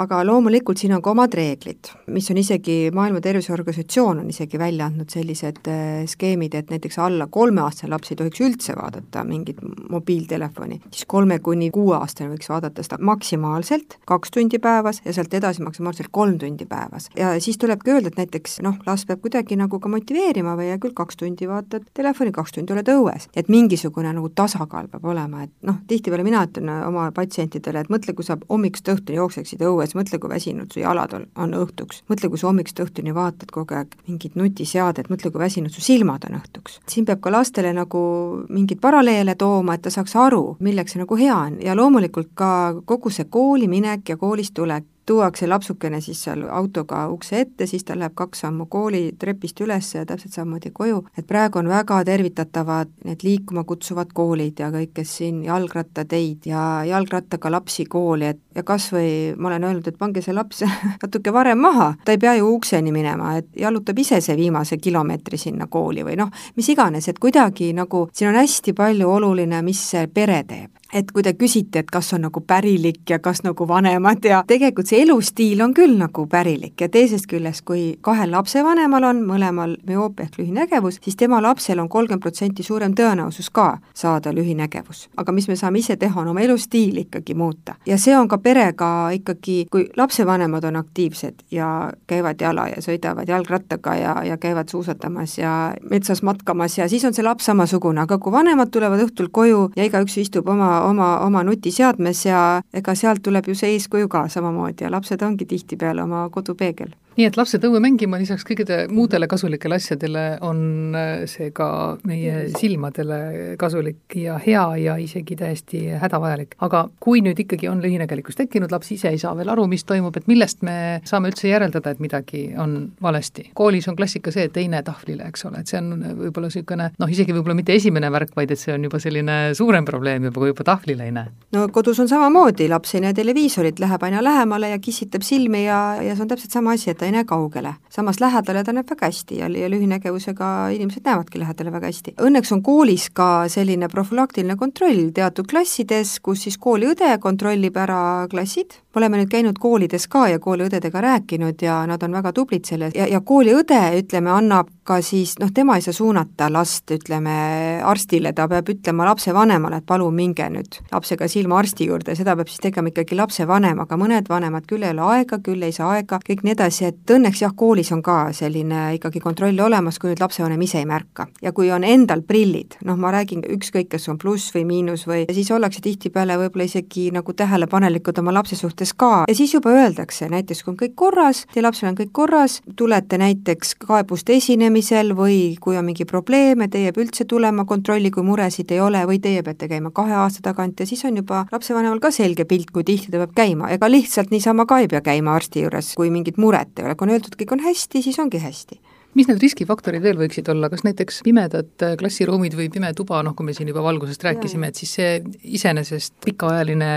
aga 0.00 0.22
loomulikult 0.26 0.80
siin 0.80 0.96
on 0.96 1.02
ka 1.04 1.12
omad 1.12 1.34
reeglid, 1.36 1.92
mis 2.12 2.30
on 2.32 2.40
isegi, 2.42 2.76
Maailma 2.94 3.20
Terviseorganisatsioon 3.22 4.24
on 4.24 4.32
isegi 4.32 4.58
välja 4.58 4.88
andnud 4.90 5.12
sellised 5.12 5.70
äh, 5.70 6.02
skeemid, 6.10 6.56
et 6.58 6.72
näiteks 6.74 6.98
alla 7.02 7.28
kolmeaastane 7.30 7.92
laps 7.92 8.10
ei 8.10 8.18
tohiks 8.18 8.42
üldse 8.42 8.74
vaadata 8.78 9.22
mingit 9.28 9.62
mobiiltelefoni, 9.90 10.80
siis 10.90 11.06
kolme 11.10 11.38
kuni 11.44 11.70
kuueaastane 11.74 12.32
võiks 12.32 12.50
vaadata 12.50 12.82
seda 12.86 12.98
maksimaalselt 13.06 14.00
kaks 14.10 14.34
tundi 14.34 14.58
päevas 14.62 15.02
ja 15.04 15.14
sealt 15.14 15.34
edasi 15.38 15.62
maksimaalselt 15.62 16.10
kolm 16.10 16.38
tundi 16.42 16.66
päevas. 16.66 17.10
ja 17.16 17.36
siis 17.40 17.58
tulebki 17.62 17.94
öelda, 17.94 18.10
et 18.10 18.20
näiteks 18.24 18.58
noh, 18.66 18.80
last 18.86 19.06
peab 19.06 19.22
kuidagi 19.22 19.58
nagu 19.60 19.78
ka 19.78 19.90
motiveerima 19.92 20.56
või 20.58 20.72
hea 20.72 20.82
küll, 20.82 20.96
kaks 20.96 21.22
tundi 21.22 21.46
vaatad 21.48 21.86
telefoni, 21.94 22.34
kaks 22.34 22.58
tundi 22.58 22.74
oled 22.74 22.90
õues, 22.90 23.30
et 23.36 23.48
mingisugune 23.52 24.10
nagu 24.16 24.34
tasakaal 24.34 24.90
peab 24.96 25.10
olema, 25.12 25.44
et 25.46 25.52
noh, 25.66 25.78
tihtipeale 25.88 26.24
mina 26.26 26.42
ütlen 26.46 26.70
oma 26.86 27.06
patsientidele, 27.14 27.84
et 27.84 27.92
mõtle, 27.92 28.14
kui 28.16 28.26
sa 28.26 28.38
hommikust 28.48 28.88
õhtuni 28.92 29.20
jookseksid 29.20 29.62
õues, 29.66 29.94
mõtle, 29.98 30.20
kui 30.22 30.32
väsinud 30.32 30.72
su 30.72 30.82
jalad 30.82 31.14
on, 31.16 31.26
on 31.36 31.54
õhtuks. 31.60 32.02
mõtle, 32.10 32.30
kui 32.32 32.40
sa 32.40 32.48
hommikust 32.50 32.82
õhtuni 32.86 33.14
vaatad 33.16 33.52
kogu 33.54 33.76
aeg 33.76 33.94
mingit 34.08 34.36
nutiseadet, 34.38 35.10
mõtle, 35.12 35.30
kui 35.30 35.42
väsinud 35.42 35.74
su 35.74 35.84
silmad 35.84 36.26
on 36.28 36.40
õhtuks. 36.40 36.80
siin 36.88 37.06
peab 37.06 37.22
ka 37.24 37.32
lastele 37.32 37.72
nagu 37.76 38.02
mingeid 38.48 38.80
paralleele 38.80 39.36
tooma, 39.38 39.76
et 39.76 39.86
ta 39.86 39.92
saaks 39.92 40.16
aru, 40.16 40.56
milleks 40.60 40.96
see 40.96 41.02
nagu 41.02 41.20
hea 41.20 41.36
on 41.36 41.60
ja 41.62 41.76
loomulikult 41.76 42.32
ka 42.34 42.50
kogu 42.84 43.12
see 43.12 43.28
kooliminek 43.30 44.08
ja 44.08 44.16
koolist 44.16 44.54
tulek, 44.56 44.84
tuuakse 45.06 45.46
lapsukene 45.46 46.00
siis 46.00 46.22
seal 46.26 46.42
autoga 46.50 47.06
ukse 47.08 47.40
ette, 47.40 47.66
siis 47.66 47.84
ta 47.84 47.94
läheb 47.98 48.14
kaks 48.18 48.42
sammu 48.44 48.66
kooli 48.70 49.02
trepist 49.18 49.60
üles 49.62 49.92
ja 49.94 50.04
täpselt 50.06 50.34
samamoodi 50.34 50.72
koju, 50.74 51.02
et 51.18 51.26
praegu 51.26 51.60
on 51.60 51.70
väga 51.70 52.00
tervitatavad 52.04 52.90
need 53.06 53.22
liikuma 53.22 53.64
kutsuvad 53.64 54.12
koolid 54.14 54.60
ja 54.62 54.70
kõik, 54.74 54.92
kes 54.98 55.16
siin 55.20 55.42
jalgrattateid 55.46 56.48
ja 56.50 56.62
jalgrattaga 56.88 57.52
lapsi 57.54 57.86
kooli, 57.90 58.32
et 58.34 58.42
ja 58.56 58.64
kas 58.66 58.88
või 58.92 59.10
ma 59.38 59.50
olen 59.52 59.68
öelnud, 59.70 59.88
et 59.88 59.98
pange 59.98 60.22
see 60.24 60.34
laps 60.34 60.64
natuke 61.02 61.32
varem 61.32 61.62
maha, 61.62 61.92
ta 62.04 62.16
ei 62.16 62.22
pea 62.22 62.36
ju 62.40 62.50
ukseni 62.56 62.94
minema, 62.94 63.36
et 63.40 63.50
jalutab 63.56 63.98
ise 64.02 64.20
see 64.24 64.36
viimase 64.38 64.80
kilomeetri 64.82 65.38
sinna 65.38 65.70
kooli 65.70 66.04
või 66.06 66.18
noh, 66.18 66.32
mis 66.56 66.70
iganes, 66.74 67.08
et 67.08 67.22
kuidagi 67.22 67.72
nagu 67.76 68.08
siin 68.12 68.32
on 68.32 68.40
hästi 68.40 68.74
palju 68.76 69.10
oluline, 69.18 69.62
mis 69.62 69.82
see 69.90 70.06
pere 70.10 70.42
teeb 70.48 70.72
et 70.96 71.12
kui 71.12 71.24
te 71.24 71.32
küsite, 71.36 71.82
et 71.82 71.90
kas 71.92 72.08
on 72.16 72.24
nagu 72.26 72.40
pärilik 72.40 73.02
ja 73.10 73.18
kas 73.22 73.42
nagu 73.44 73.66
vanemad 73.68 74.24
ja 74.24 74.42
tegelikult 74.48 74.88
see 74.88 75.02
elustiil 75.04 75.60
on 75.64 75.74
küll 75.76 75.96
nagu 75.98 76.24
pärilik 76.30 76.80
ja 76.80 76.88
teisest 76.92 77.28
küljest, 77.30 77.64
kui 77.68 77.82
kahel 78.06 78.32
lapsevanemal 78.32 79.04
on 79.10 79.20
mõlemal 79.28 79.76
müoopia 79.88 80.26
ehk 80.26 80.38
lühinägevus, 80.40 81.00
siis 81.04 81.18
tema 81.20 81.42
lapsel 81.44 81.82
on 81.82 81.90
kolmkümmend 81.92 82.24
protsenti 82.24 82.64
suurem 82.66 82.94
tõenäosus 82.96 83.50
ka 83.52 83.78
saada 83.94 84.32
lühinägevus. 84.34 85.08
aga 85.16 85.32
mis 85.32 85.48
me 85.48 85.56
saame 85.56 85.82
ise 85.82 85.96
teha, 85.96 86.20
on 86.20 86.32
oma 86.32 86.40
elustiili 86.40 87.06
ikkagi 87.06 87.34
muuta. 87.34 87.74
ja 87.86 87.98
see 87.98 88.16
on 88.16 88.28
ka 88.28 88.38
perega 88.38 89.10
ikkagi, 89.12 89.66
kui 89.70 89.88
lapsevanemad 89.96 90.64
on 90.64 90.76
aktiivsed 90.76 91.44
ja 91.50 91.92
käivad 92.06 92.40
jala 92.40 92.68
ja 92.68 92.80
sõidavad 92.80 93.28
jalgrattaga 93.28 93.94
ja, 93.94 94.16
ja 94.24 94.36
käivad 94.36 94.68
suusatamas 94.68 95.38
ja 95.38 95.74
metsas 95.90 96.22
matkamas 96.22 96.78
ja 96.78 96.88
siis 96.88 97.04
on 97.04 97.14
see 97.14 97.24
laps 97.24 97.44
samasugune, 97.44 98.00
aga 98.00 98.18
kui 98.18 98.32
vanemad 98.32 98.72
tulevad 98.72 99.04
õhtul 99.04 99.28
koju 99.32 99.70
ja 99.76 99.84
igaüks 99.84 100.16
istub 100.24 100.48
oma 100.48 100.85
oma, 100.86 101.08
oma 101.26 101.42
nutiseadmes 101.46 102.26
ja 102.26 102.42
ega 102.74 102.94
sealt 102.94 103.22
tuleb 103.22 103.48
ju 103.50 103.54
see 103.58 103.74
eeskuju 103.76 104.08
ka 104.08 104.26
samamoodi 104.32 104.86
ja 104.86 104.92
lapsed 104.92 105.22
ongi 105.22 105.48
tihtipeale 105.48 106.02
oma 106.02 106.28
kodupeegel 106.30 106.94
nii 107.16 107.26
et 107.30 107.36
lapsed 107.38 107.64
õue 107.64 107.80
mängima 107.80 108.18
lisaks 108.20 108.44
kõikide 108.44 108.82
muudele 108.92 109.28
kasulikele 109.30 109.78
asjadele 109.80 110.24
on 110.44 110.96
äh, 110.96 111.24
see 111.30 111.48
ka 111.56 111.68
meie 112.08 112.50
silmadele 112.56 113.56
kasulik 113.60 114.16
ja 114.20 114.36
hea 114.42 114.64
ja 114.82 114.96
isegi 115.00 115.36
täiesti 115.38 115.80
hädavajalik. 115.96 116.56
aga 116.60 116.86
kui 117.00 117.22
nüüd 117.24 117.40
ikkagi 117.40 117.70
on 117.72 117.80
lühinägelikkus 117.84 118.36
tekkinud, 118.36 118.72
laps 118.72 118.92
ise 118.92 119.08
ei 119.14 119.20
saa 119.22 119.32
veel 119.38 119.48
aru, 119.52 119.64
mis 119.70 119.84
toimub, 119.88 120.16
et 120.16 120.28
millest 120.28 120.60
me 120.66 121.00
saame 121.08 121.32
üldse 121.32 121.48
järeldada, 121.48 121.94
et 121.94 122.02
midagi 122.04 122.50
on 122.60 122.76
valesti? 123.02 123.48
koolis 123.56 123.88
on 123.88 123.96
klassika 123.96 124.34
see, 124.34 124.50
et 124.50 124.60
ei 124.60 124.68
näe 124.72 124.84
tahvlile, 124.84 125.30
eks 125.30 125.48
ole, 125.48 125.64
et 125.64 125.72
see 125.72 125.80
on 125.80 126.04
võib-olla 126.20 126.50
niisugune 126.52 126.90
noh, 126.92 127.14
isegi 127.16 127.32
võib-olla 127.32 127.56
mitte 127.56 127.76
esimene 127.76 128.12
värk, 128.12 128.36
vaid 128.36 128.52
et 128.52 128.60
see 128.60 128.76
on 128.76 128.84
juba 128.84 129.00
selline 129.00 129.38
suurem 129.56 129.88
probleem 129.88 130.28
juba, 130.28 130.42
kui 130.42 130.52
juba 130.52 130.68
tahvlile 130.68 131.08
ei 131.08 131.16
näe. 131.16 131.32
no 131.56 131.64
kodus 131.72 132.04
on 132.04 132.12
samamoodi, 132.12 132.68
laps 132.68 132.94
ei 132.98 133.06
näe 133.06 133.16
televiisorit, 133.16 133.80
läheb 133.80 134.04
aina 134.04 134.20
lähemale 134.24 134.74
ja 134.74 134.78
kissitab 134.84 135.24
silmi 135.24 135.64
ja, 135.64 135.80
ja 136.04 136.12
see 136.12 136.28
on 136.28 136.34
täpselt 136.36 136.52
sama 136.52 136.76
asi, 136.76 136.92
et 136.92 137.00
ta 137.00 137.05
ta 137.06 137.10
ei 137.10 137.14
näe 137.14 137.24
kaugele. 137.24 137.74
samas 137.90 138.20
lähedale 138.20 138.64
ta 138.64 138.72
näeb 138.72 138.88
väga 138.90 139.06
hästi 139.06 139.38
ja, 139.38 139.48
ja 139.48 139.68
lühinägevusega 139.70 140.68
inimesed 140.74 141.04
näevadki 141.06 141.38
lähedale 141.38 141.72
väga 141.72 141.86
hästi. 141.86 142.14
Õnneks 142.26 142.52
on 142.52 142.62
koolis 142.66 143.10
ka 143.14 143.46
selline 143.48 143.88
profülaktiline 143.88 144.56
kontroll 144.56 145.12
teatud 145.14 145.46
klassides, 145.46 146.18
kus 146.20 146.42
siis 146.42 146.58
kooliõde 146.58 147.12
kontrollib 147.22 147.76
ära 147.78 148.26
klassid, 148.30 148.80
me 148.96 149.00
oleme 149.00 149.20
nüüd 149.20 149.30
käinud 149.30 149.58
koolides 149.60 150.08
ka 150.08 150.26
ja 150.32 150.38
kooliõdedega 150.42 151.00
rääkinud 151.04 151.62
ja 151.62 151.82
nad 151.86 152.02
on 152.02 152.16
väga 152.16 152.32
tublid 152.32 152.64
selles 152.64 152.94
ja, 152.96 153.06
ja 153.06 153.20
kooliõde, 153.20 153.80
ütleme, 154.00 154.32
annab 154.32 154.70
ka 154.86 155.00
siis 155.04 155.34
noh, 155.42 155.50
tema 155.54 155.76
ei 155.76 155.84
saa 155.84 155.94
suunata 155.94 156.48
last, 156.52 156.90
ütleme, 156.94 157.36
arstile, 157.84 158.32
ta 158.32 158.46
peab 158.48 158.70
ütlema 158.72 159.06
lapsevanemale, 159.10 159.82
et 159.82 159.86
palun 159.86 160.14
minge 160.16 160.46
nüüd 160.50 160.80
lapsega 160.92 161.28
silmaarsti 161.28 161.90
juurde, 161.90 162.16
seda 162.16 162.36
peab 162.38 162.48
siis 162.48 162.62
tegema 162.64 162.92
ikkagi 162.92 163.18
lapsevanem, 163.18 163.82
aga 163.84 163.98
mõned 164.00 164.30
vanemad 164.32 164.66
küll 164.70 164.86
ei 164.86 164.94
ole 164.94 165.04
aega, 165.12 165.40
küll 165.44 165.66
ei 165.66 165.76
saa 165.76 165.92
aega, 165.98 166.20
kõik 166.24 166.46
nii 166.46 166.56
edasi, 166.56 166.88
et 166.88 166.95
õnneks 167.10 167.42
jah, 167.42 167.54
koolis 167.56 167.92
on 167.92 168.02
ka 168.02 168.32
selline 168.36 168.96
ikkagi 168.96 169.20
kontroll 169.20 169.58
olemas, 169.62 169.98
kui 169.98 170.10
nüüd 170.10 170.22
lapsevanem 170.22 170.62
ise 170.62 170.80
ei 170.82 170.88
märka. 170.88 171.26
ja 171.42 171.52
kui 171.52 171.70
on 171.72 171.84
endal 171.84 172.22
prillid, 172.22 172.78
noh, 172.84 172.96
ma 172.96 173.12
räägin, 173.14 173.44
ükskõik, 173.56 173.88
kas 173.94 174.08
on 174.08 174.18
pluss 174.18 174.54
või 174.54 174.64
miinus 174.66 175.06
või 175.06 175.24
siis 175.32 175.50
ollakse 175.50 175.80
tihtipeale 175.84 176.36
võib-olla 176.40 176.66
isegi 176.66 177.10
nagu 177.14 177.32
tähelepanelikud 177.32 178.18
oma 178.18 178.34
lapse 178.34 178.56
suhtes 178.56 178.94
ka 178.94 179.24
ja 179.28 179.34
siis 179.34 179.54
juba 179.54 179.70
öeldakse, 179.70 180.28
näiteks 180.32 180.64
kui 180.64 180.72
on 180.72 180.78
kõik 180.80 180.94
korras, 180.94 181.44
teie 181.52 181.62
lapsel 181.62 181.90
on 181.90 181.98
kõik 181.98 182.12
korras, 182.12 182.60
tulete 182.76 183.18
näiteks 183.18 183.74
kaebuste 183.86 184.36
esinemisel 184.36 185.14
või 185.16 185.56
kui 185.60 185.76
on 185.76 185.86
mingi 185.86 186.04
probleem 186.04 186.66
ja 186.66 186.68
teie 186.72 186.92
peab 186.96 187.04
üldse 187.04 187.24
tulema 187.28 187.64
kontrolli, 187.64 188.10
kui 188.10 188.24
muresid 188.24 188.70
ei 188.72 188.80
ole, 188.80 189.02
või 189.08 189.20
teie 189.22 189.42
peate 189.44 189.68
käima 189.68 189.90
kahe 189.94 190.14
aasta 190.16 190.42
tagant 190.42 190.80
ja 190.80 190.86
siis 190.86 191.04
on 191.04 191.16
juba 191.20 191.44
lapsevanemal 191.52 192.00
ka 192.00 192.10
selge 192.10 192.46
pilt, 192.48 192.70
kui 192.72 192.84
tihti 192.84 193.12
ta 193.12 193.20
peab 193.20 193.34
käima, 193.36 193.70
ega 193.74 193.90
lihtsalt 193.90 194.32
niisama 194.32 194.66
ka 194.66 194.80
ei 194.82 194.88
pea 194.88 195.02
käima 195.04 195.34
arsti 195.36 195.66
juures, 195.66 195.92
kui 195.98 196.10
mingit 196.10 196.40
muret 196.40 196.78
ei 196.80 196.85
ole, 196.86 196.96
kui 196.96 197.08
on 197.08 197.14
öeldud, 197.16 197.34
kõik 197.40 197.56
on 197.56 197.64
hästi, 197.64 198.02
siis 198.04 198.20
ongi 198.22 198.40
hästi. 198.42 198.78
Mis 199.16 199.30
need 199.30 199.40
riskifaktorid 199.40 200.04
veel 200.04 200.18
võiksid 200.20 200.48
olla, 200.52 200.68
kas 200.68 200.84
näiteks 200.84 201.22
pimedad 201.24 201.84
äh, 201.86 201.94
klassiruumid 202.00 202.56
või 202.58 202.68
pime 202.72 202.92
tuba, 202.96 203.22
noh 203.24 203.36
kui 203.36 203.48
me 203.48 203.56
siin 203.56 203.70
juba 203.72 203.84
valgusest 203.86 204.26
rääkisime, 204.28 204.68
et 204.70 204.80
siis 204.82 204.92
see 204.98 205.12
iseenesest 205.56 206.18
pikaajaline 206.26 206.92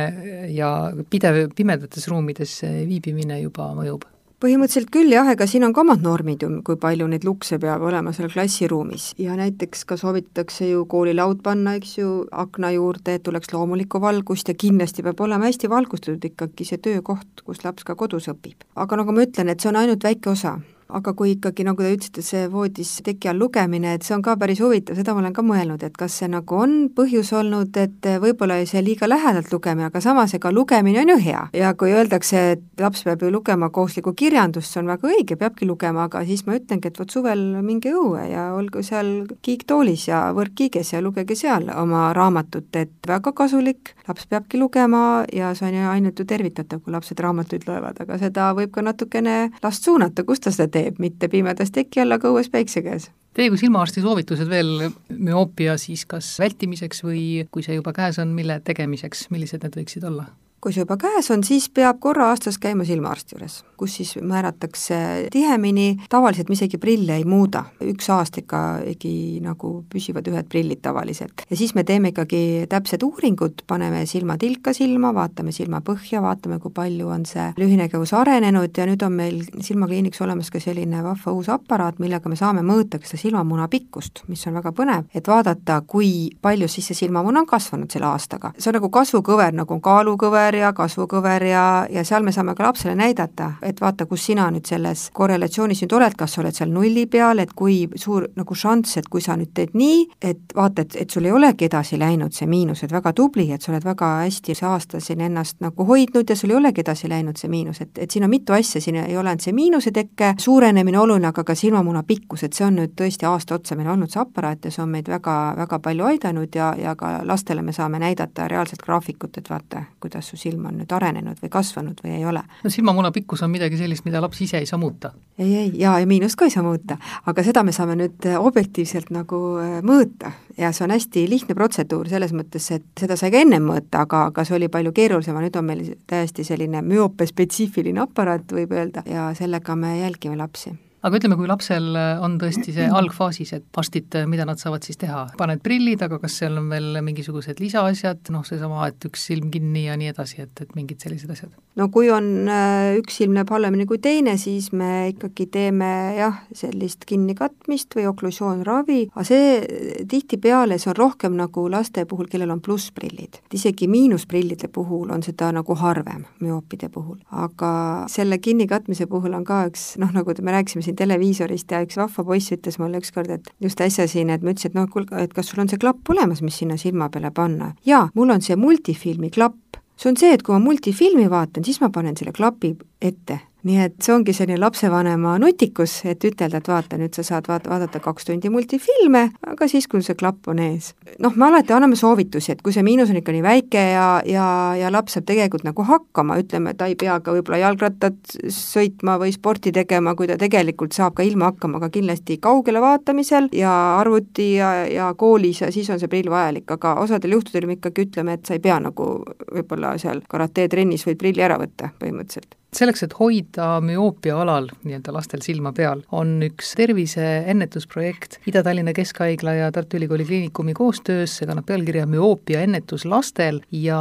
ja 0.56 0.72
pidev 1.10 1.46
pimedates 1.56 2.10
ruumides 2.12 2.60
viibimine 2.90 3.40
juba 3.46 3.72
mõjub? 3.78 4.08
Põhimõtteliselt 4.40 4.90
küll 4.94 5.12
jah, 5.12 5.28
ega 5.34 5.48
siin 5.50 5.66
on 5.68 5.74
ka 5.76 5.84
omad 5.84 6.04
normid 6.04 6.44
ju, 6.46 6.50
kui 6.66 6.80
palju 6.80 7.08
neid 7.12 7.26
lukse 7.28 7.60
peab 7.60 7.84
olema 7.90 8.14
seal 8.16 8.32
klassiruumis 8.32 9.12
ja 9.20 9.36
näiteks 9.40 9.84
ka 9.90 9.98
soovitatakse 10.00 10.70
ju 10.70 10.86
koolilaud 10.90 11.44
panna, 11.44 11.76
eks 11.80 11.98
ju, 12.00 12.14
akna 12.32 12.72
juurde, 12.76 13.18
et 13.18 13.26
tuleks 13.28 13.52
loomulikku 13.54 14.02
valgust 14.02 14.52
ja 14.52 14.56
kindlasti 14.56 15.04
peab 15.04 15.20
olema 15.28 15.50
hästi 15.50 15.72
valgustatud 15.72 16.30
ikkagi 16.32 16.68
see 16.68 16.80
töökoht, 16.90 17.44
kus 17.44 17.64
laps 17.66 17.88
ka 17.88 17.98
kodus 18.00 18.32
õpib. 18.32 18.64
aga 18.76 19.02
nagu 19.02 19.16
ma 19.16 19.28
ütlen, 19.28 19.52
et 19.52 19.60
see 19.60 19.74
on 19.74 19.82
ainult 19.82 20.04
väike 20.08 20.32
osa 20.32 20.58
aga 20.90 21.14
kui 21.14 21.36
ikkagi, 21.36 21.64
nagu 21.68 21.84
te 21.84 21.92
ütlesite, 21.94 22.24
see 22.26 22.48
voodis 22.50 22.96
teki 23.06 23.30
all 23.30 23.40
lugemine, 23.44 23.94
et 23.94 24.06
see 24.06 24.16
on 24.16 24.24
ka 24.26 24.34
päris 24.42 24.62
huvitav, 24.64 24.98
seda 24.98 25.14
ma 25.14 25.22
olen 25.22 25.36
ka 25.36 25.44
mõelnud, 25.46 25.84
et 25.86 25.96
kas 25.98 26.16
see 26.22 26.30
nagu 26.32 26.58
on 26.58 26.74
põhjus 26.96 27.30
olnud, 27.38 27.78
et 27.78 28.10
võib-olla 28.24 28.58
see 28.70 28.82
liiga 28.86 29.10
lähedalt 29.10 29.54
lugemine, 29.54 29.90
aga 29.92 30.02
samas 30.02 30.34
ega 30.38 30.52
lugemine 30.54 31.04
on 31.04 31.14
ju 31.14 31.18
hea. 31.28 31.44
ja 31.54 31.74
kui 31.78 31.94
öeldakse, 31.94 32.42
et 32.56 32.82
laps 32.82 33.04
peab 33.06 33.22
ju 33.22 33.30
lugema 33.34 33.70
kooslikku 33.70 34.16
kirjandust, 34.18 34.74
see 34.74 34.82
on 34.82 34.90
väga 34.90 35.12
õige, 35.12 35.38
peabki 35.38 35.70
lugema, 35.70 36.08
aga 36.10 36.24
siis 36.26 36.46
ma 36.48 36.58
ütlengi, 36.58 36.90
et 36.90 36.98
vot 37.00 37.14
suvel 37.14 37.46
minge 37.62 37.94
õue 37.94 38.26
ja 38.32 38.50
olgu 38.58 38.82
seal 38.86 39.30
kiiktoolis 39.46 40.08
ja 40.10 40.24
võrkkiiges 40.34 40.96
ja 40.96 41.04
lugege 41.06 41.38
seal 41.38 41.70
oma 41.76 42.10
raamatut, 42.18 42.70
et 42.82 42.98
väga 43.08 43.34
kasulik, 43.38 43.94
laps 44.10 44.26
peabki 44.26 44.58
lugema 44.58 45.24
ja 45.34 45.54
see 45.54 45.70
on 45.70 45.78
ju 45.78 45.94
ainult 45.94 46.20
ju 46.20 46.26
tervitatav, 46.26 46.82
kui 46.82 46.98
lapsed 46.98 47.22
raamatuid 47.22 47.70
loevad, 47.70 48.02
aga 48.02 48.18
seda 48.18 48.50
võib 48.58 48.74
ka 48.74 48.82
natukene 48.90 49.38
last 49.62 49.86
suunata, 49.86 50.26
kus 50.26 50.42
ta 50.42 50.52
seda 50.56 50.72
teeb 50.74 50.79
teeb, 50.80 51.00
mitte 51.04 51.30
pimedas 51.32 51.72
teki 51.76 52.04
all, 52.04 52.18
aga 52.18 52.32
õues 52.32 52.52
päikse 52.52 52.84
käes. 52.86 53.10
Teie 53.38 53.52
kui 53.52 53.60
silmaarsti 53.62 54.02
soovitused 54.04 54.50
veel 54.50 54.90
müoopia 55.14 55.78
siis 55.78 56.06
kas 56.10 56.32
vältimiseks 56.42 57.04
või 57.06 57.24
kui 57.54 57.64
see 57.64 57.78
juba 57.78 57.94
käes 57.96 58.18
on, 58.20 58.34
mille 58.36 58.60
tegemiseks, 58.66 59.28
millised 59.34 59.64
need 59.64 59.78
võiksid 59.80 60.08
olla? 60.10 60.26
Kui 60.62 60.74
see 60.76 60.84
juba 60.84 60.98
käes 61.00 61.30
on, 61.32 61.44
siis 61.44 61.70
peab 61.72 62.00
korra 62.04 62.30
aastas 62.34 62.60
käima 62.62 62.86
silmaarsti 62.88 63.36
juures, 63.36 63.60
kus 63.80 63.96
siis 64.00 64.16
määratakse 64.22 65.30
tihemini, 65.32 66.02
tavaliselt 66.12 66.50
me 66.50 66.58
isegi 66.58 66.80
prille 66.82 67.16
ei 67.20 67.26
muuda, 67.28 67.64
üks 67.84 68.10
aasta 68.12 68.42
ikka 68.42 68.62
ikkagi 68.94 69.40
nagu 69.44 69.72
püsivad 69.92 70.28
ühed 70.32 70.50
prillid 70.52 70.82
tavaliselt. 70.84 71.46
ja 71.50 71.58
siis 71.58 71.76
me 71.76 71.84
teeme 71.88 72.12
ikkagi 72.12 72.68
täpsed 72.70 73.04
uuringud, 73.08 73.64
paneme 73.68 74.06
silmatilka 74.10 74.74
silma, 74.76 75.14
vaatame 75.16 75.54
silmapõhja, 75.56 76.22
vaatame, 76.24 76.60
kui 76.60 76.74
palju 76.76 77.08
on 77.08 77.26
see 77.30 77.50
lühinägevus 77.60 78.14
arenenud 78.18 78.76
ja 78.78 78.88
nüüd 78.90 79.06
on 79.06 79.16
meil 79.16 79.40
silmakliiniks 79.64 80.22
olemas 80.26 80.52
ka 80.52 80.60
selline 80.64 81.04
vahva 81.06 81.36
uus 81.36 81.50
aparaat, 81.54 82.00
millega 82.04 82.30
me 82.30 82.40
saame 82.40 82.66
mõõta 82.66 83.00
ka 83.00 83.08
seda 83.08 83.24
silmamuna 83.24 83.70
pikkust, 83.72 84.26
mis 84.28 84.44
on 84.48 84.60
väga 84.60 84.74
põnev, 84.76 85.08
et 85.16 85.28
vaadata, 85.28 85.82
kui 85.88 86.30
palju 86.42 86.68
siis 86.68 86.92
see 86.92 87.06
silmamuna 87.06 87.46
on 87.46 87.50
kasvanud 87.50 87.92
selle 87.92 88.10
aastaga. 88.12 88.52
see 88.58 88.72
on 88.72 88.80
nagu 88.80 88.90
kasvukõver, 88.94 89.56
nagu 89.56 89.74
on 89.74 89.82
kaalukõver, 89.82 90.49
kõver 90.50 90.62
ja 90.64 90.74
kasvukõver 90.74 91.44
ja, 91.46 91.88
ja 91.90 92.04
seal 92.04 92.24
me 92.24 92.32
saame 92.32 92.56
ka 92.56 92.64
lapsele 92.64 92.96
näidata, 92.96 93.54
et 93.62 93.82
vaata, 93.82 94.06
kus 94.10 94.26
sina 94.26 94.50
nüüd 94.50 94.66
selles 94.66 95.10
korrelatsioonis 95.14 95.84
nüüd 95.84 95.94
oled, 95.94 96.16
kas 96.18 96.34
sa 96.34 96.42
oled 96.42 96.56
seal 96.56 96.72
nulli 96.74 97.06
peal, 97.06 97.40
et 97.40 97.54
kui 97.54 97.88
suur 97.96 98.26
nagu 98.36 98.56
šanss, 98.56 98.98
et 98.98 99.10
kui 99.10 99.22
sa 99.22 99.36
nüüd 99.38 99.52
teed 99.54 99.76
nii, 99.78 100.08
et 100.22 100.56
vaata, 100.56 100.82
et, 100.82 100.96
et 101.04 101.10
sul 101.10 101.26
ei 101.26 101.32
olegi 101.32 101.68
edasi 101.68 102.00
läinud 102.00 102.34
see 102.34 102.48
miinus, 102.50 102.84
et 102.84 102.92
väga 102.92 103.14
tubli, 103.14 103.52
et 103.54 103.62
sa 103.62 103.72
oled 103.72 103.86
väga 103.86 104.10
hästi 104.24 104.56
see 104.56 104.68
aasta 104.68 105.00
siin 105.00 105.22
ennast 105.22 105.60
nagu 105.62 105.86
hoidnud 105.86 106.30
ja 106.30 106.36
sul 106.36 106.56
ei 106.56 106.58
olegi 106.58 106.82
edasi 106.82 107.10
läinud 107.10 107.38
see 107.38 107.50
miinus, 107.50 107.82
et, 107.86 107.98
et 107.98 108.10
siin 108.10 108.26
on 108.26 108.34
mitu 108.34 108.54
asja, 108.54 108.82
siin 108.82 108.98
ei 109.04 109.18
ole 109.18 109.30
ainult 109.30 109.46
see 109.46 109.54
miinuse 109.54 109.94
tekke 109.94 110.34
suurenemine 110.42 111.00
oluline, 111.00 111.30
aga 111.30 111.44
ka 111.46 111.56
silmamuna 111.56 112.04
pikkus, 112.08 112.48
et 112.48 112.58
see 112.58 112.66
on 112.66 112.80
nüüd 112.82 112.98
tõesti 112.98 113.30
aasta 113.30 113.60
otsa 113.60 113.78
meil 113.78 113.92
olnud 113.94 114.10
see 114.10 114.22
aparaat 114.24 114.66
ja 114.66 114.74
see 114.74 114.84
on 114.84 114.90
meid 114.98 115.12
väga, 115.12 115.38
väga 115.62 115.80
palju 115.86 116.10
aidanud 116.10 116.56
ja, 116.56 116.74
ja 116.80 116.96
ka 116.98 117.20
lastele 117.28 117.62
me 117.62 117.76
saame 117.76 118.02
näidata 118.02 118.48
reaalselt 118.50 118.82
graafikut, 118.82 119.38
et 119.38 119.50
vaata, 119.50 119.86
kuidas 120.02 120.30
su 120.30 120.39
silm 120.40 120.66
on 120.70 120.80
nüüd 120.80 120.92
arenenud 120.96 121.40
või 121.44 121.52
kasvanud 121.54 122.02
või 122.04 122.16
ei 122.18 122.26
ole. 122.26 122.44
no 122.64 122.72
silmamuna 122.74 123.12
pikkus 123.16 123.44
on 123.46 123.52
midagi 123.54 123.78
sellist, 123.80 124.06
mida 124.08 124.22
laps 124.24 124.42
ise 124.46 124.62
ei 124.62 124.70
saa 124.70 124.80
muuta? 124.82 125.12
ei, 125.38 125.56
ei, 125.56 125.72
ja, 125.82 125.98
ja 126.00 126.08
miinust 126.10 126.40
ka 126.40 126.48
ei 126.48 126.54
saa 126.56 126.64
muuta, 126.66 126.98
aga 127.30 127.46
seda 127.46 127.64
me 127.64 127.76
saame 127.76 127.98
nüüd 128.00 128.28
äh, 128.30 128.40
objektiivselt 128.40 129.14
nagu 129.16 129.42
äh, 129.62 129.80
mõõta 129.86 130.34
ja 130.58 130.74
see 130.76 130.88
on 130.88 130.96
hästi 130.96 131.26
lihtne 131.30 131.56
protseduur 131.56 132.10
selles 132.12 132.34
mõttes, 132.36 132.72
et 132.76 132.88
seda 133.00 133.18
sai 133.20 133.32
ka 133.34 133.44
ennem 133.46 133.70
mõõta, 133.70 134.04
aga, 134.08 134.26
aga 134.34 134.46
see 134.48 134.58
oli 134.60 134.72
palju 134.72 134.94
keerulisem, 134.96 135.38
aga 135.38 135.48
nüüd 135.48 135.62
on 135.62 135.70
meil 135.70 135.88
täiesti 136.10 136.48
selline 136.48 136.84
müoopia-spetsiifiline 136.86 138.04
aparaat, 138.04 138.52
võib 138.56 138.76
öelda, 138.76 139.06
ja 139.10 139.30
sellega 139.38 139.76
me 139.80 140.00
jälgime 140.02 140.40
lapsi 140.40 140.76
aga 141.04 141.20
ütleme, 141.20 141.38
kui 141.40 141.50
lapsel 141.50 141.96
on 141.96 142.38
tõesti 142.42 142.74
see 142.76 142.88
algfaasis, 143.00 143.54
et 143.58 143.80
arstid, 143.80 144.20
mida 144.30 144.46
nad 144.48 144.60
saavad 144.62 144.86
siis 144.86 145.00
teha, 145.00 145.26
paned 145.40 145.64
prillid, 145.64 146.02
aga 146.06 146.20
kas 146.22 146.40
seal 146.42 146.60
on 146.60 146.70
veel 146.72 147.00
mingisugused 147.06 147.62
lisaasjad, 147.64 148.30
noh, 148.36 148.46
seesama, 148.48 148.88
et 148.90 149.10
üks 149.10 149.30
silm 149.32 149.50
kinni 149.54 149.88
ja 149.88 149.98
nii 150.00 150.12
edasi, 150.14 150.44
et, 150.46 150.66
et 150.66 150.76
mingid 150.78 151.02
sellised 151.04 151.32
asjad? 151.36 151.56
no 151.80 151.88
kui 151.94 152.10
on 152.12 152.50
äh, 152.52 152.98
üks 153.00 153.20
silm 153.22 153.36
näeb 153.38 153.50
halvemini 153.54 153.86
kui 153.88 154.02
teine, 154.04 154.36
siis 154.42 154.72
me 154.76 155.10
ikkagi 155.14 155.48
teeme 155.52 155.90
jah, 156.18 156.42
sellist 156.56 157.06
kinnikatmist 157.08 157.96
või 157.96 158.08
oklusioonravi, 158.10 159.00
aga 159.14 159.26
see 159.28 160.04
tihtipeale, 160.10 160.80
see 160.82 160.92
on 160.92 160.98
rohkem 161.00 161.38
nagu 161.40 161.66
laste 161.72 162.04
puhul, 162.10 162.28
kellel 162.32 162.52
on 162.56 162.64
plussprillid. 162.66 163.40
isegi 163.56 163.88
miinusprillide 163.88 164.68
puhul 164.74 165.14
on 165.16 165.24
seda 165.24 165.54
nagu 165.56 165.78
harvem, 165.80 166.26
müoopide 166.44 166.90
puhul. 166.92 167.20
aga 167.32 167.72
selle 168.12 168.42
kinnikatmise 168.44 169.08
puhul 169.08 169.38
on 169.38 169.48
ka 169.48 169.64
üks 169.70 169.94
noh, 170.02 170.12
nagu 170.16 170.36
me 170.42 170.58
rääkisime 170.58 170.84
siin 170.90 171.00
televiisorist 171.00 171.72
ja 171.72 171.82
üks 171.86 172.00
vahva 172.00 172.26
poiss 172.26 172.54
ütles 172.56 172.80
mulle 172.82 173.02
ükskord, 173.02 173.32
et 173.38 173.50
just 173.64 173.82
äsja 173.82 174.08
siin, 174.10 174.34
et 174.34 174.44
ma 174.44 174.54
ütlesin, 174.54 174.74
et 174.74 174.80
noh, 174.80 174.90
kuulge, 174.92 175.16
et 175.24 175.34
kas 175.36 175.52
sul 175.52 175.64
on 175.64 175.72
see 175.72 175.82
klapp 175.82 176.10
olemas, 176.10 176.44
mis 176.46 176.58
sinna 176.62 176.78
silma 176.82 177.10
peale 177.14 177.32
panna. 177.32 177.74
jaa, 177.86 178.08
mul 178.16 178.36
on 178.36 178.42
see 178.46 178.58
multifilmi 178.60 179.30
klapp. 179.30 179.80
see 180.00 180.12
on 180.12 180.18
see, 180.18 180.34
et 180.34 180.44
kui 180.44 180.56
ma 180.56 180.64
multifilmi 180.64 181.30
vaatan, 181.30 181.66
siis 181.66 181.82
ma 181.82 181.90
panen 181.94 182.18
selle 182.18 182.34
klapi 182.36 182.76
ette 183.02 183.40
nii 183.68 183.80
et 183.84 183.96
see 184.04 184.14
ongi 184.14 184.34
selline 184.36 184.60
lapsevanema 184.62 185.36
nutikus, 185.42 186.00
et 186.08 186.24
ütelda, 186.24 186.62
et 186.62 186.70
vaata, 186.72 186.98
nüüd 187.00 187.16
sa 187.16 187.26
saad 187.28 187.50
vaat-, 187.50 187.68
vaadata 187.68 188.00
kaks 188.04 188.30
tundi 188.30 188.52
multifilme, 188.52 189.26
aga 189.52 189.68
siis, 189.68 189.88
kui 189.92 190.04
see 190.06 190.16
klapp 190.20 190.48
on 190.52 190.62
ees. 190.64 190.94
noh, 191.20 191.36
me 191.36 191.50
alati 191.50 191.76
anname 191.76 191.98
soovitusi, 192.00 192.54
et 192.54 192.62
kui 192.64 192.74
see 192.76 192.86
miinus 192.86 193.12
on 193.12 193.20
ikka 193.20 193.36
nii 193.36 193.44
väike 193.44 193.84
ja, 193.92 194.08
ja, 194.28 194.46
ja 194.80 194.92
laps 194.94 195.18
saab 195.18 195.28
tegelikult 195.28 195.66
nagu 195.68 195.84
hakkama, 195.88 196.40
ütleme, 196.40 196.74
ta 196.80 196.88
ei 196.88 196.96
pea 197.00 197.18
ka 197.24 197.36
võib-olla 197.36 197.60
jalgrattat 197.66 198.38
sõitma 198.56 199.18
või 199.20 199.34
sporti 199.36 199.74
tegema, 199.76 200.16
kui 200.16 200.30
ta 200.30 200.40
tegelikult 200.40 200.96
saab 200.96 201.18
ka 201.20 201.28
ilma 201.28 201.52
hakkama, 201.52 201.82
aga 201.82 201.92
kindlasti 201.94 202.40
kaugele 202.44 202.84
vaatamisel 202.84 203.52
ja 203.56 203.74
arvuti 204.00 204.54
ja, 204.56 204.72
ja 204.88 205.12
koolis 205.20 205.64
ja 205.66 205.72
siis 205.76 205.90
on 205.92 206.00
see 206.00 206.12
prill 206.12 206.32
vajalik, 206.32 206.70
aga 206.78 206.96
osadel 207.04 207.36
juhtudel 207.36 207.68
me 207.68 207.76
ikkagi 207.80 208.08
ütleme, 208.08 208.40
et 208.40 208.48
sa 208.48 208.56
ei 208.56 208.64
pea 208.64 208.80
nagu 208.84 209.12
võib-olla 209.50 209.98
seal 210.00 210.24
karate 210.30 210.70
trennis 210.72 211.04
võid 211.08 211.20
prilli 211.20 211.44
ära 211.44 211.60
võtta 211.60 211.92
põhimõtteliselt 212.00 212.56
selleks, 212.76 213.04
et 213.06 213.16
hoida 213.18 213.68
müoopia 213.84 214.38
alal 214.44 214.70
nii-öelda 214.84 215.14
lastel 215.16 215.42
silma 215.46 215.72
peal, 215.76 216.04
on 216.16 216.38
üks 216.46 216.76
tervise 216.78 217.26
ennetusprojekt 217.50 218.40
Ida-Tallinna 218.50 218.94
Keskhaigla 218.98 219.56
ja 219.58 219.72
Tartu 219.76 219.98
Ülikooli 219.98 220.28
Kliinikumi 220.28 220.76
koostöös, 220.78 221.40
see 221.40 221.50
kannab 221.50 221.68
pealkirja 221.70 222.06
Müoopia 222.10 222.64
ennetus 222.68 223.06
lastel 223.10 223.62
ja 223.74 224.00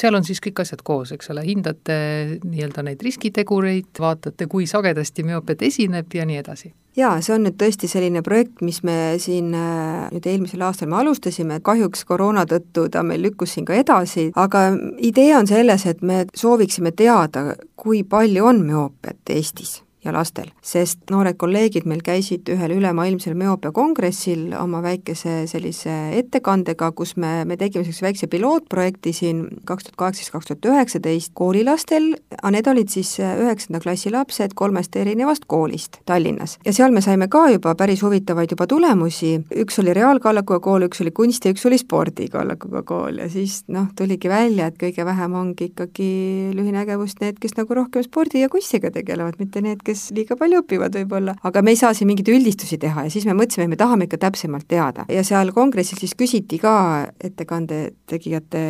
seal 0.00 0.20
on 0.20 0.26
siis 0.26 0.42
kõik 0.44 0.64
asjad 0.64 0.84
koos, 0.84 1.14
eks 1.16 1.32
ole, 1.34 1.46
hindate 1.48 1.98
nii-öelda 2.44 2.84
neid 2.86 3.02
riskitegureid, 3.04 3.92
vaatate, 4.00 4.48
kui 4.50 4.68
sagedasti 4.70 5.26
müoopiat 5.26 5.64
esineb 5.70 6.14
ja 6.14 6.28
nii 6.28 6.42
edasi 6.44 6.74
jaa, 6.96 7.20
see 7.22 7.34
on 7.34 7.46
nüüd 7.46 7.56
tõesti 7.60 7.88
selline 7.90 8.22
projekt, 8.26 8.60
mis 8.64 8.82
me 8.86 9.16
siin 9.22 9.54
äh, 9.58 10.08
nüüd 10.14 10.26
eelmisel 10.30 10.64
aastal 10.66 10.90
me 10.90 11.00
alustasime, 11.02 11.60
kahjuks 11.64 12.04
koroona 12.08 12.46
tõttu 12.50 12.88
ta 12.90 13.02
meil 13.06 13.24
lükkus 13.24 13.56
siin 13.56 13.68
ka 13.68 13.76
edasi, 13.78 14.30
aga 14.36 14.66
idee 14.98 15.32
on 15.36 15.50
selles, 15.50 15.86
et 15.90 16.02
me 16.02 16.24
sooviksime 16.34 16.94
teada, 16.96 17.52
kui 17.76 18.04
palju 18.04 18.46
on 18.52 18.62
müoopiat 18.66 19.34
Eestis 19.34 19.83
ja 20.04 20.12
lastel, 20.12 20.50
sest 20.62 21.10
noored 21.10 21.38
kolleegid 21.40 21.86
meil 21.88 22.02
käisid 22.04 22.48
ühel 22.52 22.76
ülemaailmsel 22.76 23.36
müoopia 23.38 23.72
kongressil 23.74 24.52
oma 24.58 24.82
väikese 24.84 25.44
sellise 25.50 25.94
ettekandega, 26.18 26.90
kus 26.96 27.16
me, 27.16 27.44
me 27.48 27.56
tegime 27.60 27.84
sellise 27.86 28.06
väikse 28.06 28.28
pilootprojekti 28.32 29.14
siin 29.16 29.44
kaks 29.64 29.88
tuhat 29.88 29.96
kaheksateist, 30.02 30.32
kaks 30.34 30.50
tuhat 30.50 30.68
üheksateist 30.72 31.32
koolilastel, 31.38 32.10
aga 32.36 32.52
need 32.54 32.70
olid 32.74 32.92
siis 32.92 33.14
üheksanda 33.20 33.80
klassi 33.84 34.12
lapsed 34.12 34.56
kolmest 34.58 34.96
erinevast 34.96 35.48
koolist 35.48 36.00
Tallinnas. 36.06 36.58
ja 36.64 36.72
seal 36.76 36.92
me 36.92 37.00
saime 37.04 37.28
ka 37.32 37.46
juba 37.52 37.74
päris 37.78 38.02
huvitavaid 38.04 38.52
juba 38.52 38.66
tulemusi, 38.70 39.38
üks 39.64 39.80
oli 39.82 39.94
reaalkallakuga 39.96 40.60
kool, 40.64 40.88
üks 40.88 41.00
oli 41.04 41.14
kunsti, 41.16 41.54
üks 41.54 41.64
oli 41.68 41.78
spordikallakuga 41.80 42.82
kool. 42.86 43.22
Ja 43.22 43.28
siis 43.30 43.62
noh, 43.72 43.88
tuligi 43.96 44.28
välja, 44.28 44.68
et 44.68 44.78
kõige 44.80 45.06
vähem 45.06 45.34
ongi 45.38 45.70
ikkagi 45.70 46.10
lühinägevust 46.56 47.22
need, 47.24 47.40
kes 47.42 47.56
nagu 47.58 47.76
rohkem 47.80 48.04
spordi 48.04 48.42
ja 48.42 48.50
kunstiga 48.52 48.90
tegelevad, 48.94 49.38
mitte 49.40 49.62
need, 49.64 49.82
kes 49.86 49.93
kes 49.94 50.10
liiga 50.14 50.36
palju 50.38 50.62
õpivad 50.62 50.96
võib-olla, 50.98 51.36
aga 51.46 51.62
me 51.64 51.74
ei 51.74 51.78
saa 51.78 51.94
siin 51.96 52.10
mingeid 52.10 52.28
üldistusi 52.34 52.78
teha 52.82 53.06
ja 53.06 53.12
siis 53.12 53.26
me 53.28 53.36
mõtlesime, 53.36 53.68
et 53.68 53.74
me 53.74 53.78
tahame 53.80 54.08
ikka 54.08 54.18
täpsemalt 54.26 54.66
teada. 54.68 55.06
ja 55.08 55.22
seal 55.26 55.52
kongressil 55.54 56.00
siis 56.00 56.14
küsiti 56.18 56.58
ka 56.62 56.74
ettekande 57.22 57.94
tegijate, 58.10 58.62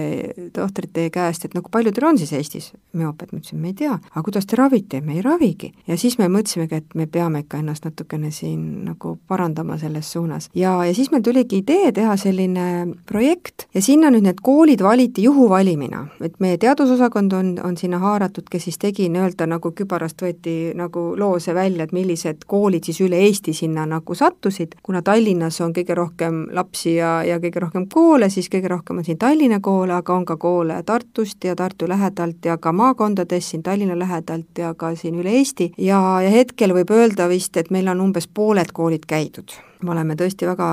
tohtrite 0.57 1.09
käest, 1.15 1.45
et 1.45 1.55
no 1.57 1.63
kui 1.65 1.73
palju 1.75 1.93
teil 1.95 2.09
on 2.11 2.21
siis 2.21 2.33
Eestis 2.37 2.73
müoopiat, 2.93 3.33
ma 3.33 3.41
ütlesin, 3.41 3.61
me 3.61 3.73
ei 3.73 3.79
tea. 3.79 3.97
aga 3.97 4.25
kuidas 4.27 4.47
te 4.47 4.59
ravite? 4.61 5.01
me 5.01 5.17
ei 5.19 5.23
ravigi. 5.25 5.73
ja 5.89 5.99
siis 6.01 6.19
me 6.21 6.29
mõtlesimegi, 6.29 6.83
et 6.83 6.95
me 6.95 7.07
peame 7.07 7.45
ikka 7.45 7.63
ennast 7.63 7.89
natukene 7.89 8.31
siin 8.35 8.85
nagu 8.85 9.17
parandama 9.29 9.79
selles 9.79 10.13
suunas. 10.13 10.51
ja, 10.55 10.77
ja 10.85 10.95
siis 10.95 11.11
meil 11.11 11.25
tuligi 11.25 11.63
idee 11.65 11.93
teha 11.93 12.17
selline 12.21 12.95
projekt 13.09 13.69
ja 13.75 13.83
sinna 13.83 14.13
nüüd 14.13 14.29
need 14.29 14.43
koolid 14.45 14.83
valiti 14.85 15.25
juhuvalimina, 15.25 16.07
et 16.21 16.39
meie 16.41 16.59
teadusosakond 16.61 17.33
on, 17.33 17.55
on 17.65 17.77
sinna 17.81 17.99
haaratud, 18.03 18.49
kes 18.51 18.69
siis 18.69 18.79
tegi 18.79 19.09
nii-öelda 19.13 19.49
nagu 19.49 19.73
kübarast 19.73 20.23
võeti 20.23 20.75
nagu 20.77 21.14
loo 21.17 21.39
see 21.39 21.55
välja, 21.55 21.85
et 21.85 21.93
millised 21.93 22.45
koolid 22.47 22.85
siis 22.85 23.01
üle 23.05 23.19
Eesti 23.27 23.53
sinna 23.57 23.87
nagu 23.87 24.15
sattusid, 24.15 24.77
kuna 24.83 25.03
Tallinnas 25.03 25.61
on 25.65 25.75
kõige 25.77 25.97
rohkem 25.99 26.45
lapsi 26.53 26.97
ja, 26.97 27.17
ja 27.25 27.39
kõige 27.43 27.65
rohkem 27.65 27.89
koole, 27.93 28.31
siis 28.31 28.51
kõige 28.53 28.71
rohkem 28.73 29.01
on 29.01 29.07
siin 29.07 29.19
Tallinna 29.19 29.61
koole, 29.61 29.95
aga 29.97 30.15
on 30.15 30.25
ka 30.29 30.37
koole 30.37 30.83
Tartust 30.87 31.45
ja 31.45 31.57
Tartu 31.57 31.89
lähedalt 31.89 32.45
ja 32.45 32.59
ka 32.59 32.73
maakondades 32.73 33.51
siin 33.51 33.63
Tallinna 33.63 33.99
lähedalt 33.99 34.59
ja 34.59 34.75
ka 34.75 34.95
siin 34.95 35.21
üle 35.21 35.37
Eesti. 35.39 35.73
Ja, 35.79 36.01
ja 36.23 36.31
hetkel 36.31 36.75
võib 36.75 36.91
öelda 36.95 37.29
vist, 37.29 37.57
et 37.57 37.71
meil 37.71 37.89
on 37.89 38.01
umbes 38.09 38.29
pooled 38.29 38.73
koolid 38.73 39.07
käidud 39.07 39.55
me 39.85 39.93
oleme 39.95 40.17
tõesti 40.19 40.49
väga 40.49 40.69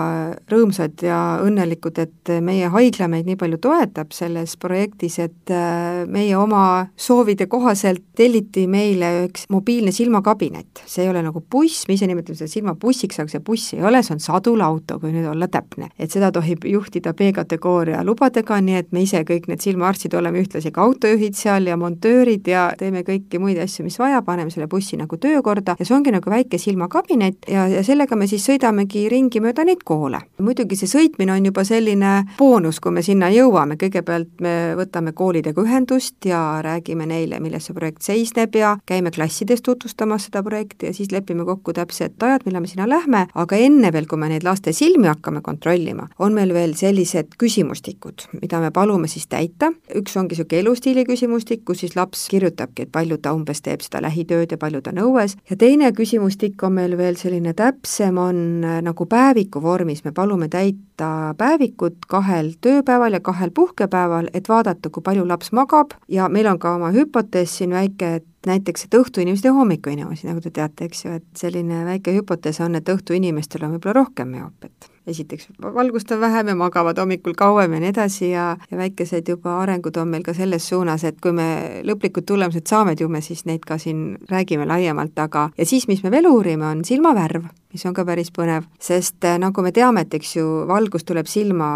rõõmsad 0.51 1.03
ja 1.05 1.19
õnnelikud, 1.43 1.99
et 2.01 2.31
meie 2.43 2.69
haigla 2.71 3.07
meid 3.11 3.27
nii 3.27 3.37
palju 3.39 3.59
toetab 3.61 4.13
selles 4.15 4.55
projektis, 4.61 5.17
et 5.23 5.53
äh, 5.53 6.03
meie 6.11 6.35
oma 6.39 6.87
soovide 6.99 7.47
kohaselt 7.51 8.03
telliti 8.17 8.67
meile 8.71 9.11
üks 9.27 9.47
mobiilne 9.51 9.93
silmakabinet. 9.95 10.83
see 10.85 11.05
ei 11.05 11.11
ole 11.11 11.23
nagu 11.25 11.41
buss, 11.41 11.85
me 11.87 11.95
ise 11.97 12.07
nimetame 12.09 12.37
seda 12.37 12.51
silmabussiks, 12.51 13.19
aga 13.21 13.33
see 13.33 13.43
buss 13.45 13.75
ei 13.75 13.83
ole, 13.83 14.03
see 14.03 14.15
on 14.15 14.23
sadulauto, 14.23 14.99
kui 15.01 15.13
nüüd 15.13 15.27
olla 15.29 15.47
täpne. 15.51 15.89
et 15.99 16.11
seda 16.11 16.31
tohib 16.31 16.65
juhtida 16.67 17.13
B-kategooria 17.17 18.03
lubadega, 18.07 18.59
nii 18.61 18.79
et 18.79 18.91
me 18.91 19.05
ise 19.05 19.23
kõik 19.27 19.47
need 19.51 19.63
silmaarstid 19.63 20.15
oleme 20.17 20.41
ühtlasi 20.43 20.71
ka 20.71 20.85
autojuhid 20.85 21.37
seal 21.37 21.67
ja 21.67 21.77
montöörid 21.77 22.47
ja 22.47 22.69
teeme 22.77 23.03
kõiki 23.07 23.39
muid 23.41 23.59
asju, 23.61 23.85
mis 23.85 23.99
vaja, 23.99 24.21
paneme 24.25 24.53
selle 24.53 24.69
bussi 24.71 24.99
nagu 24.99 25.17
töökorda 25.17 25.75
ja 25.79 25.87
see 25.87 25.95
ongi 25.95 26.13
nagu 26.13 26.31
väike 26.31 26.59
silmakabinet 26.61 27.49
ja, 27.51 27.67
ja 27.71 27.83
sellega 27.85 28.15
me 28.15 28.27
siis 28.29 28.45
sõidamegi 28.47 29.00
ringi, 29.09 29.31
ringi 29.31 29.41
mööda 29.41 29.63
neid 29.65 29.83
koole. 29.85 30.19
muidugi 30.41 30.75
see 30.75 30.89
sõitmine 30.89 31.31
on 31.33 31.45
juba 31.45 31.63
selline 31.63 32.11
boonus, 32.37 32.79
kui 32.79 32.91
me 32.91 33.01
sinna 33.01 33.29
jõuame, 33.31 33.77
kõigepealt 33.77 34.41
me 34.41 34.73
võtame 34.75 35.13
koolidega 35.13 35.61
ühendust 35.61 36.25
ja 36.25 36.61
räägime 36.63 37.05
neile, 37.05 37.39
milles 37.39 37.65
see 37.65 37.73
projekt 37.73 38.01
seisneb 38.01 38.55
ja 38.55 38.77
käime 38.85 39.11
klassides 39.11 39.61
tutvustamas 39.61 40.27
seda 40.27 40.43
projekti 40.43 40.89
ja 40.89 40.93
siis 40.93 41.11
lepime 41.11 41.45
kokku 41.45 41.73
täpsed 41.73 42.21
ajad, 42.21 42.45
millal 42.45 42.61
me 42.61 42.67
sinna 42.67 42.87
lähme, 42.89 43.27
aga 43.33 43.55
enne 43.55 43.91
veel, 43.93 44.07
kui 44.07 44.19
me 44.19 44.29
neid 44.29 44.43
laste 44.43 44.73
silmi 44.73 45.07
hakkame 45.07 45.41
kontrollima, 45.41 46.07
on 46.19 46.33
meil 46.33 46.53
veel 46.53 46.75
sellised 46.75 47.37
küsimustikud, 47.39 48.27
mida 48.41 48.59
me 48.61 48.71
palume 48.71 49.07
siis 49.07 49.27
täita, 49.31 49.71
üks 49.95 50.17
ongi 50.17 50.35
niisugune 50.35 50.61
elustiili 50.61 51.05
küsimustik, 51.05 51.63
kus 51.65 51.83
siis 51.85 51.95
laps 51.95 52.27
kirjutabki, 52.31 52.87
et 52.87 52.91
palju 52.91 53.17
ta 53.21 53.33
umbes 53.35 53.61
teeb 53.61 53.83
seda 53.85 54.01
lähitööd 54.03 54.51
ja 54.51 54.57
palju 54.57 54.81
ta 54.81 54.93
on 54.95 55.03
õues, 55.05 55.37
ja 55.49 55.57
teine 55.59 55.91
küsimustik 55.95 56.61
on 56.63 56.77
meil 56.79 56.97
veel 56.97 57.19
selline 57.19 57.53
täpsem, 57.57 58.17
on 58.17 58.80
nagu 58.81 59.05
päeviku 59.05 59.61
vormis, 59.61 60.03
me 60.05 60.11
palume 60.11 60.47
täita 60.49 61.35
päevikut 61.37 62.05
kahel 62.07 62.53
tööpäeval 62.61 63.13
ja 63.13 63.19
kahel 63.19 63.51
puhkepäeval, 63.55 64.29
et 64.33 64.49
vaadata, 64.49 64.89
kui 64.89 65.03
palju 65.03 65.27
laps 65.27 65.51
magab. 65.51 65.95
Ja 66.07 66.29
meil 66.29 66.47
on 66.47 66.59
ka 66.59 66.75
oma 66.75 66.91
hüpotees 66.95 67.57
siin 67.57 67.75
väike, 67.75 68.13
et 68.15 68.27
näiteks, 68.47 68.87
et 68.87 68.97
õhtuinimesed 68.97 69.45
ja 69.45 69.53
hommikuinimesi, 69.53 70.27
nagu 70.29 70.41
te 70.41 70.53
teate, 70.53 70.89
eks 70.89 71.05
ju, 71.05 71.17
et 71.19 71.27
selline 71.37 71.83
väike 71.85 72.15
hüpotees 72.15 72.61
on, 72.65 72.79
et 72.79 72.89
õhtuinimestel 72.89 73.67
on 73.67 73.75
võib-olla 73.75 74.01
rohkem 74.01 74.33
müoopiat 74.33 74.91
esiteks 75.07 75.47
valgust 75.61 76.11
on 76.11 76.19
vähem 76.19 76.47
ja 76.47 76.55
magavad 76.55 76.97
hommikul 76.97 77.33
kauem 77.37 77.73
ja 77.73 77.79
nii 77.79 77.89
edasi 77.89 78.29
ja, 78.31 78.57
ja 78.71 78.77
väikesed 78.77 79.27
juba 79.27 79.57
arengud 79.61 79.97
on 79.97 80.07
meil 80.07 80.23
ka 80.23 80.33
selles 80.33 80.67
suunas, 80.69 81.03
et 81.03 81.17
kui 81.21 81.33
me 81.33 81.81
lõplikud 81.87 82.25
tulemused 82.27 82.67
saame, 82.69 82.93
et 82.93 83.01
ju 83.01 83.09
me 83.09 83.21
siis 83.21 83.45
neid 83.49 83.65
ka 83.65 83.79
siin 83.81 84.17
räägime 84.29 84.67
laiemalt, 84.69 85.17
aga 85.19 85.49
ja 85.57 85.65
siis, 85.65 85.87
mis 85.87 86.03
me 86.03 86.11
veel 86.13 86.29
uurime, 86.29 86.67
on 86.67 86.85
silmavärv, 86.85 87.49
mis 87.73 87.85
on 87.87 87.95
ka 87.97 88.05
päris 88.05 88.29
põnev, 88.35 88.67
sest 88.79 89.25
äh, 89.25 89.39
nagu 89.41 89.63
me 89.65 89.71
teame, 89.73 90.05
et 90.05 90.13
eks 90.13 90.35
ju, 90.35 90.47
valgus 90.69 91.05
tuleb 91.07 91.29
silma 91.29 91.71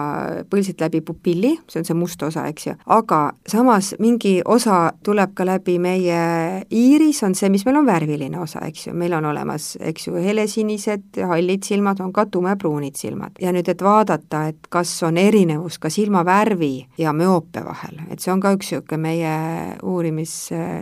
põlsilt 0.51 0.81
läbi 0.85 1.01
pupilli, 1.01 1.55
see 1.71 1.81
on 1.81 1.89
see 1.89 1.97
must 1.97 2.23
osa, 2.23 2.45
eks 2.51 2.69
ju, 2.69 2.77
aga 2.85 3.21
samas 3.49 3.95
mingi 3.99 4.37
osa 4.45 4.91
tuleb 5.03 5.33
ka 5.33 5.47
läbi 5.49 5.79
meie 5.81 6.21
iiris, 6.71 7.21
on 7.27 7.35
see, 7.35 7.49
mis 7.53 7.65
meil 7.67 7.79
on 7.81 7.87
värviline 7.87 8.39
osa, 8.41 8.63
eks 8.67 8.87
ju, 8.87 8.95
meil 8.97 9.13
on 9.17 9.29
olemas, 9.31 9.73
eks 9.79 10.07
ju, 10.07 10.15
helesinised, 10.21 11.21
hallid 11.29 11.65
silmad, 11.67 12.01
on 12.03 12.13
ka 12.15 12.25
tumepruunid 12.31 12.97
silmad. 12.99 13.37
Ja 13.41 13.53
nüüd, 13.55 13.69
et 13.71 13.83
vaadata, 13.85 14.45
et 14.51 14.69
kas 14.73 14.91
on 15.07 15.19
erinevus 15.21 15.79
ka 15.81 15.89
silmavärvi 15.93 16.73
ja 17.01 17.13
müoopia 17.15 17.65
vahel, 17.65 18.01
et 18.09 18.23
see 18.23 18.33
on 18.33 18.43
ka 18.43 18.53
üks 18.55 18.71
niisugune 18.75 19.01
meie 19.05 19.33
uurimis 19.85 20.33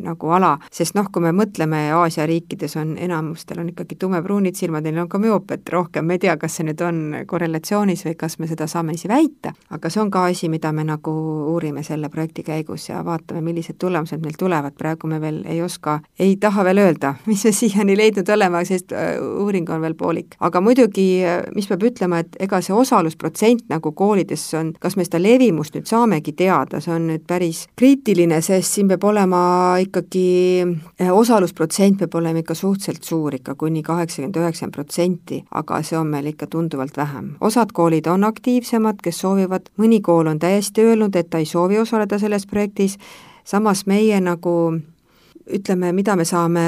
nagu 0.04 0.30
ala, 0.34 0.56
sest 0.74 0.96
noh, 0.98 1.10
kui 1.14 1.24
me 1.26 1.34
mõtleme, 1.36 1.86
Aasia 1.94 2.26
riikides 2.30 2.78
on 2.80 2.96
enamustel 3.02 3.60
on 3.60 3.70
ikkagi 3.72 3.98
tumepruunid 4.00 4.58
silmad 4.58 4.86
neil 4.88 5.02
on 5.04 5.10
ka 5.10 5.20
müoopiat 5.22 5.70
rohkem, 5.74 6.08
ma 6.08 6.18
ei 6.18 6.22
tea, 6.24 6.36
kas 6.40 6.58
see 6.58 6.68
nüüd 6.68 6.82
on 6.86 7.02
korrelatsioonis 7.30 8.06
või 8.08 8.16
kas 8.20 8.38
me 8.40 8.50
seda 8.50 8.68
saame 8.72 8.96
ise 8.98 9.10
väita, 9.12 9.54
aga 9.74 9.92
see 9.94 10.02
on 10.04 10.12
ka 10.14 10.26
asi, 10.30 10.50
mida 10.52 10.72
me 10.76 10.86
nagu 10.88 11.14
uurime 11.54 11.84
selle 11.84 12.10
projekti 12.14 12.46
käigus 12.48 12.90
ja 12.90 13.04
vaatame, 13.06 13.44
millised 13.46 13.80
tulemused 13.82 14.24
meil 14.24 14.38
tulevad, 14.40 14.76
praegu 14.80 15.10
me 15.12 15.20
veel 15.24 15.42
ei 15.50 15.62
oska, 15.64 16.00
ei 16.20 16.36
taha 16.38 16.66
veel 16.68 16.84
öelda, 16.84 17.16
mis 17.30 17.46
me 17.46 17.52
siiani 17.56 17.98
leidnud 17.98 18.30
oleme, 18.30 18.64
sest 18.66 18.94
äh, 18.96 19.16
uuring 19.22 19.70
on 19.70 19.82
veel 19.82 19.96
poolik. 20.00 20.38
aga 20.40 20.62
muidugi, 20.62 21.08
äh, 21.26 21.42
mis 21.56 21.68
peab 21.68 21.84
ütlema, 21.90 22.24
et 22.24 22.38
ega 22.44 22.62
see 22.62 22.76
osalusprotsent 22.76 23.68
nagu 23.72 23.92
koolides 23.92 24.46
on, 24.60 24.74
kas 24.80 24.98
me 24.98 25.06
seda 25.08 25.22
levimust 25.22 25.76
nüüd 25.78 25.90
saamegi 25.90 26.34
teada, 26.38 26.82
see 26.84 26.94
on 26.94 27.08
nüüd 27.12 27.26
päris 27.28 27.66
kriitiline, 27.80 28.42
sest 28.46 28.78
siin 28.78 28.90
peab 28.92 29.04
olema 29.08 29.44
ikkagi, 29.84 30.28
eh, 31.00 31.12
osalusprotsent 31.12 32.00
peab 32.04 32.16
olema 32.20 32.44
ikka 32.44 32.56
suhteliselt 32.58 33.04
suur, 33.04 33.36
ikka 33.36 33.56
kuni 33.56 33.84
kaheksakümmend, 33.84 34.40
üheksakümmend 34.42 34.76
protsenti, 34.76 35.44
aga 35.52 35.82
see 35.84 35.98
on 36.00 36.08
meil 36.14 36.32
ikka 36.32 36.48
tunduvalt 36.48 36.98
vähem. 36.98 37.36
osad 37.42 37.72
koolid 37.74 38.08
on 38.08 38.24
aktiivsemad, 38.24 39.02
kes 39.04 39.20
soovivad, 39.24 39.70
mõni 39.78 40.02
kool 40.02 40.28
on 40.28 40.40
täiesti 40.40 40.82
öelnud, 40.82 41.16
et 41.16 41.30
ta 41.30 41.38
ei 41.38 41.46
soovi 41.46 41.80
osaleda 41.80 42.20
selles 42.20 42.46
projektis, 42.48 42.98
samas 43.44 43.86
meie 43.86 44.20
nagu 44.22 44.80
ütleme, 45.52 45.92
mida 45.94 46.16
me 46.16 46.26
saame 46.26 46.64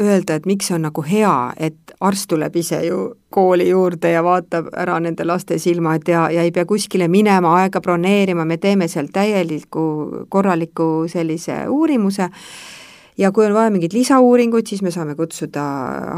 öelda, 0.00 0.36
et 0.36 0.46
miks 0.46 0.70
see 0.70 0.76
on 0.76 0.86
nagu 0.86 1.02
hea, 1.02 1.34
et 1.58 1.94
arst 2.00 2.28
tuleb 2.30 2.56
ise 2.56 2.78
ju 2.86 3.00
kooli 3.32 3.68
juurde 3.68 4.12
ja 4.12 4.22
vaatab 4.24 4.70
ära 4.76 4.98
nende 5.02 5.26
laste 5.26 5.58
silmad 5.58 6.06
ja, 6.08 6.28
ja 6.30 6.44
ei 6.46 6.52
pea 6.54 6.66
kuskile 6.68 7.08
minema, 7.08 7.56
aega 7.62 7.82
broneerima, 7.82 8.46
me 8.46 8.56
teeme 8.62 8.88
seal 8.88 9.10
täieliku 9.12 10.26
korraliku 10.28 11.06
sellise 11.10 11.64
uurimuse 11.68 12.30
ja 13.18 13.32
kui 13.32 13.46
on 13.46 13.54
vaja 13.54 13.70
mingeid 13.70 13.94
lisauuringuid, 13.96 14.66
siis 14.68 14.82
me 14.82 14.92
saame 14.94 15.14
kutsuda 15.18 15.64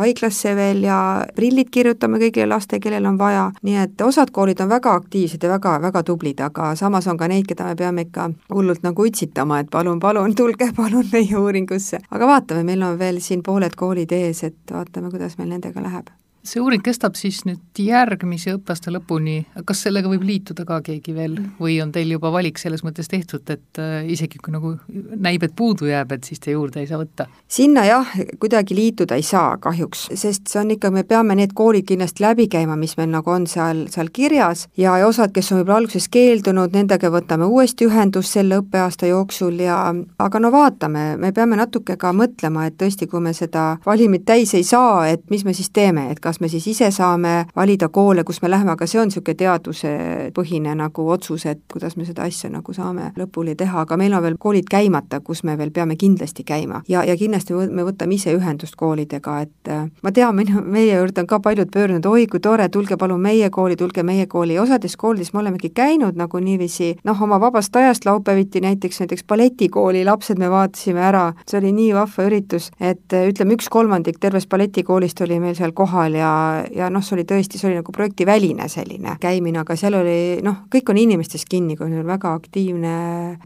haiglasse 0.00 0.54
veel 0.58 0.82
ja 0.86 0.98
prillid 1.36 1.70
kirjutame 1.74 2.20
kõigile 2.22 2.48
lastele, 2.50 2.82
kellel 2.82 3.06
on 3.10 3.18
vaja, 3.20 3.48
nii 3.62 3.78
et 3.84 4.04
osad 4.04 4.32
koolid 4.34 4.60
on 4.64 4.70
väga 4.72 4.94
aktiivsed 5.00 5.42
ja 5.42 5.52
väga, 5.54 5.78
väga 5.82 6.02
tublid, 6.06 6.42
aga 6.44 6.72
samas 6.78 7.08
on 7.10 7.18
ka 7.20 7.30
neid, 7.30 7.46
keda 7.48 7.70
me 7.70 7.78
peame 7.78 8.06
ikka 8.08 8.30
hullult 8.54 8.86
nagu 8.86 9.08
utsitama, 9.08 9.62
et 9.62 9.70
palun, 9.70 10.00
palun, 10.02 10.34
tulge 10.38 10.72
palun 10.78 11.08
meie 11.12 11.38
uuringusse. 11.38 12.02
aga 12.10 12.32
vaatame, 12.34 12.64
meil 12.72 12.82
on 12.82 12.98
veel 12.98 13.22
siin 13.24 13.42
pooled 13.46 13.76
koolid 13.78 14.12
ees, 14.12 14.44
et 14.44 14.58
vaatame, 14.72 15.12
kuidas 15.14 15.38
meil 15.38 15.54
nendega 15.56 15.84
läheb 15.84 16.17
see 16.46 16.60
uuring 16.62 16.82
kestab 16.84 17.16
siis 17.18 17.40
nüüd 17.46 17.80
järgmise 17.82 18.54
õppeaasta 18.56 18.92
lõpuni, 18.94 19.40
kas 19.66 19.82
sellega 19.86 20.10
võib 20.10 20.24
liituda 20.26 20.64
ka 20.68 20.80
keegi 20.86 21.14
veel 21.16 21.36
või 21.58 21.78
on 21.82 21.92
teil 21.92 22.10
juba 22.14 22.30
valik 22.32 22.60
selles 22.60 22.84
mõttes 22.86 23.10
tehtud, 23.10 23.44
et 23.50 23.80
äh, 23.82 24.06
isegi 24.08 24.40
kui 24.42 24.54
nagu 24.54 24.74
näib, 24.88 25.44
et 25.44 25.54
puudu 25.56 25.88
jääb, 25.90 26.12
et 26.14 26.28
siis 26.28 26.40
te 26.40 26.54
juurde 26.54 26.82
ei 26.82 26.88
saa 26.90 27.00
võtta? 27.02 27.28
sinna 27.48 27.84
jah, 27.88 28.12
kuidagi 28.40 28.76
liituda 28.76 29.18
ei 29.18 29.26
saa 29.26 29.56
kahjuks, 29.62 30.08
sest 30.14 30.48
see 30.52 30.60
on 30.62 30.72
ikka, 30.76 30.92
me 30.94 31.04
peame 31.08 31.36
need 31.38 31.54
koolid 31.58 31.86
kindlasti 31.88 32.24
läbi 32.24 32.48
käima, 32.52 32.76
mis 32.78 32.96
meil 33.00 33.10
nagu 33.12 33.32
on 33.34 33.46
seal, 33.50 33.86
seal 33.92 34.12
kirjas 34.14 34.66
ja, 34.76 34.96
ja 35.00 35.08
osad, 35.08 35.34
kes 35.34 35.52
on 35.52 35.62
võib-olla 35.62 35.82
alguses 35.82 36.08
keeldunud, 36.12 36.74
nendega 36.76 37.10
võtame 37.12 37.48
uuesti 37.48 37.88
ühendust 37.88 38.36
selle 38.36 38.60
õppeaasta 38.62 39.10
jooksul 39.10 39.60
ja 39.64 39.80
aga 40.18 40.42
no 40.42 40.52
vaatame, 40.54 41.10
me 41.20 41.32
peame 41.34 41.58
natuke 41.58 41.98
ka 42.00 42.12
mõtlema, 42.16 42.68
et 42.68 42.78
tõesti, 42.80 43.08
kui 43.10 43.22
me 43.24 43.34
seda 43.36 43.68
valimit 43.86 44.24
täis 44.28 44.54
ei 44.54 44.64
saa, 44.66 45.08
et 45.10 45.24
mis 45.30 45.44
me 45.44 45.54
siis 45.56 45.70
teeme, 45.74 46.08
et 46.12 46.20
kas 46.28 46.40
me 46.40 46.48
siis 46.52 46.66
ise 46.68 46.90
saame 46.92 47.46
valida 47.56 47.88
koole, 47.88 48.24
kus 48.24 48.42
me 48.42 48.50
läheme, 48.50 48.74
aga 48.74 48.86
see 48.86 49.00
on 49.00 49.08
niisugune 49.08 49.36
teadusepõhine 49.38 50.74
nagu 50.76 51.06
otsus, 51.08 51.46
et 51.48 51.62
kuidas 51.72 51.96
me 51.96 52.04
seda 52.04 52.26
asja 52.28 52.50
nagu 52.52 52.74
saame 52.76 53.12
lõpuni 53.16 53.54
teha, 53.56 53.84
aga 53.86 53.96
meil 53.96 54.12
on 54.16 54.24
veel 54.26 54.36
koolid 54.40 54.68
käimata, 54.68 55.22
kus 55.24 55.40
me 55.48 55.56
veel 55.58 55.72
peame 55.72 55.96
kindlasti 55.96 56.44
käima. 56.44 56.82
ja, 56.88 57.04
ja 57.08 57.16
kindlasti 57.16 57.56
me 57.72 57.86
võtame 57.86 58.18
ise 58.18 58.34
ühendust 58.36 58.76
koolidega, 58.76 59.38
et 59.46 59.70
äh, 59.72 59.86
ma 60.02 60.12
tean, 60.12 60.36
minu, 60.36 60.60
meie 60.64 60.98
juurde 60.98 61.24
on 61.24 61.30
ka 61.30 61.40
paljud 61.40 61.70
pöördunud, 61.72 62.06
oi 62.06 62.26
kui 62.26 62.40
tore, 62.44 62.68
tulge 62.68 62.98
palun 63.00 63.22
meie 63.24 63.48
kooli, 63.50 63.76
tulge 63.76 64.04
meie 64.04 64.26
kooli 64.26 64.58
ja 64.58 64.62
osades 64.62 64.96
koolides 65.00 65.32
me 65.32 65.40
olemegi 65.40 65.72
käinud 65.72 66.18
nagu 66.18 66.42
niiviisi 66.44 66.90
noh, 67.08 67.22
oma 67.24 67.40
vabast 67.40 67.76
ajast 67.76 68.04
laupäeviti 68.04 68.60
näiteks, 68.60 69.00
näiteks 69.00 69.24
balletikooli 69.24 70.04
lapsed 70.04 70.38
me 70.38 70.50
vaatasime 70.52 71.00
ära, 71.08 71.24
see 71.48 71.62
oli 71.62 71.72
nii 71.72 71.94
vahva 71.96 72.28
üritus, 72.28 72.68
et 72.80 73.16
ütleme, 73.16 73.56
üks 73.56 73.72
kolmandik 73.72 74.20
tervest 74.20 74.50
balletikoolist 74.52 75.24
oli 75.24 75.40
meil 75.40 75.56
seal 75.56 75.72
kohal 75.72 76.17
ja 76.18 76.30
ja, 76.74 76.88
noh, 76.92 77.04
see 77.04 77.16
oli 77.18 77.24
tõesti, 77.28 77.58
see 77.60 77.70
oli 77.70 77.78
nagu 77.80 77.92
projektiväline 77.94 78.68
selline 78.70 79.16
käimine, 79.22 79.62
aga 79.62 79.76
seal 79.78 79.96
oli 79.98 80.18
noh, 80.44 80.64
kõik 80.72 80.92
on 80.92 81.00
inimestest 81.00 81.48
kinni, 81.50 81.76
kui 81.78 81.88
on 81.88 82.06
väga 82.06 82.32
aktiivne 82.38 82.94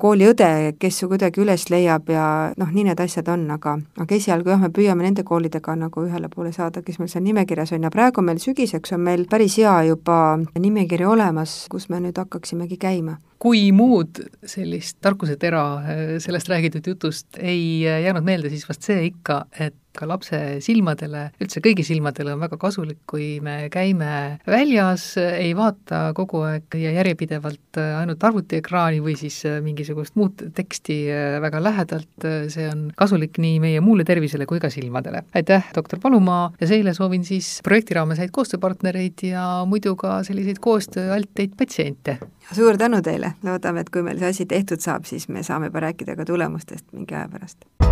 kooliõde, 0.03 0.75
kes 0.81 1.03
ju 1.03 1.11
kuidagi 1.13 1.43
üles 1.45 1.69
leiab 1.73 2.11
ja 2.13 2.27
noh, 2.59 2.73
nii 2.73 2.89
need 2.91 3.03
asjad 3.05 3.29
on, 3.33 3.47
aga 3.55 3.77
aga 4.03 4.17
esialgu 4.17 4.55
jah, 4.55 4.63
me 4.63 4.73
püüame 4.75 5.07
nende 5.07 5.25
koolidega 5.27 5.77
nagu 5.79 6.07
ühele 6.07 6.31
poole 6.33 6.53
saada, 6.55 6.83
kes 6.83 7.01
meil 7.01 7.13
seal 7.13 7.27
nimekirjas 7.27 7.75
on 7.77 7.89
ja 7.89 7.93
praegu 7.95 8.25
meil 8.25 8.41
sügiseks 8.43 8.97
on 8.97 9.05
meil 9.09 9.27
päris 9.31 9.59
hea 9.61 9.75
juba 9.91 10.39
nimekiri 10.59 11.07
olemas, 11.09 11.67
kus 11.73 11.89
me 11.93 12.01
nüüd 12.03 12.19
hakkaksimegi 12.19 12.81
käima 12.81 13.19
kui 13.43 13.71
muud 13.75 14.21
sellist 14.47 15.01
tarkusetera 15.03 15.63
sellest 16.23 16.51
räägitud 16.53 16.87
jutust 16.93 17.41
ei 17.43 17.83
jäänud 17.83 18.27
meelde, 18.27 18.53
siis 18.53 18.69
vast 18.69 18.87
see 18.87 19.09
ikka, 19.09 19.45
et 19.59 19.75
ka 19.97 20.07
lapse 20.09 20.39
silmadele, 20.65 21.27
üldse 21.43 21.61
kõigi 21.65 21.85
silmadele 21.87 22.33
on 22.35 22.43
väga 22.43 22.59
kasulik, 22.61 23.03
kui 23.09 23.27
me 23.45 23.69
käime 23.73 24.39
väljas, 24.49 25.05
ei 25.21 25.53
vaata 25.57 26.05
kogu 26.17 26.43
aeg 26.49 26.77
ja 26.81 26.95
järjepidevalt 26.97 27.81
ainult 27.83 28.25
arvutiekraani 28.25 29.03
või 29.05 29.17
siis 29.21 29.43
mingisugust 29.65 30.17
muud 30.17 30.47
teksti 30.57 30.99
väga 31.45 31.63
lähedalt, 31.63 32.29
see 32.53 32.69
on 32.71 32.87
kasulik 32.97 33.41
nii 33.43 33.61
meie 33.63 33.83
muule 33.85 34.07
tervisele 34.09 34.47
kui 34.49 34.63
ka 34.63 34.73
silmadele. 34.73 35.25
aitäh, 35.35 35.69
doktor 35.77 36.01
Palumaa, 36.03 36.51
ja 36.61 36.71
seile 36.71 36.95
soovin 36.97 37.25
siis 37.29 37.59
projekti 37.65 37.99
raames 37.99 38.23
häid 38.23 38.33
koostööpartnereid 38.33 39.27
ja 39.29 39.47
muidu 39.69 39.95
ka 40.01 40.23
selliseid 40.27 40.63
koostööalteid 40.63 41.57
patsiente! 41.59 42.19
Suur 42.53 42.79
tänu 42.79 43.03
teile, 43.03 43.35
loodame, 43.43 43.81
et 43.81 43.91
kui 43.91 44.03
meil 44.03 44.19
see 44.19 44.35
asi 44.35 44.47
tehtud 44.47 44.83
saab, 44.83 45.07
siis 45.09 45.29
me 45.29 45.43
saame 45.47 45.71
juba 45.71 45.87
rääkida 45.89 46.17
ka 46.17 46.25
tulemustest 46.29 46.93
mingi 46.93 47.15
aja 47.15 47.29
pärast 47.33 47.92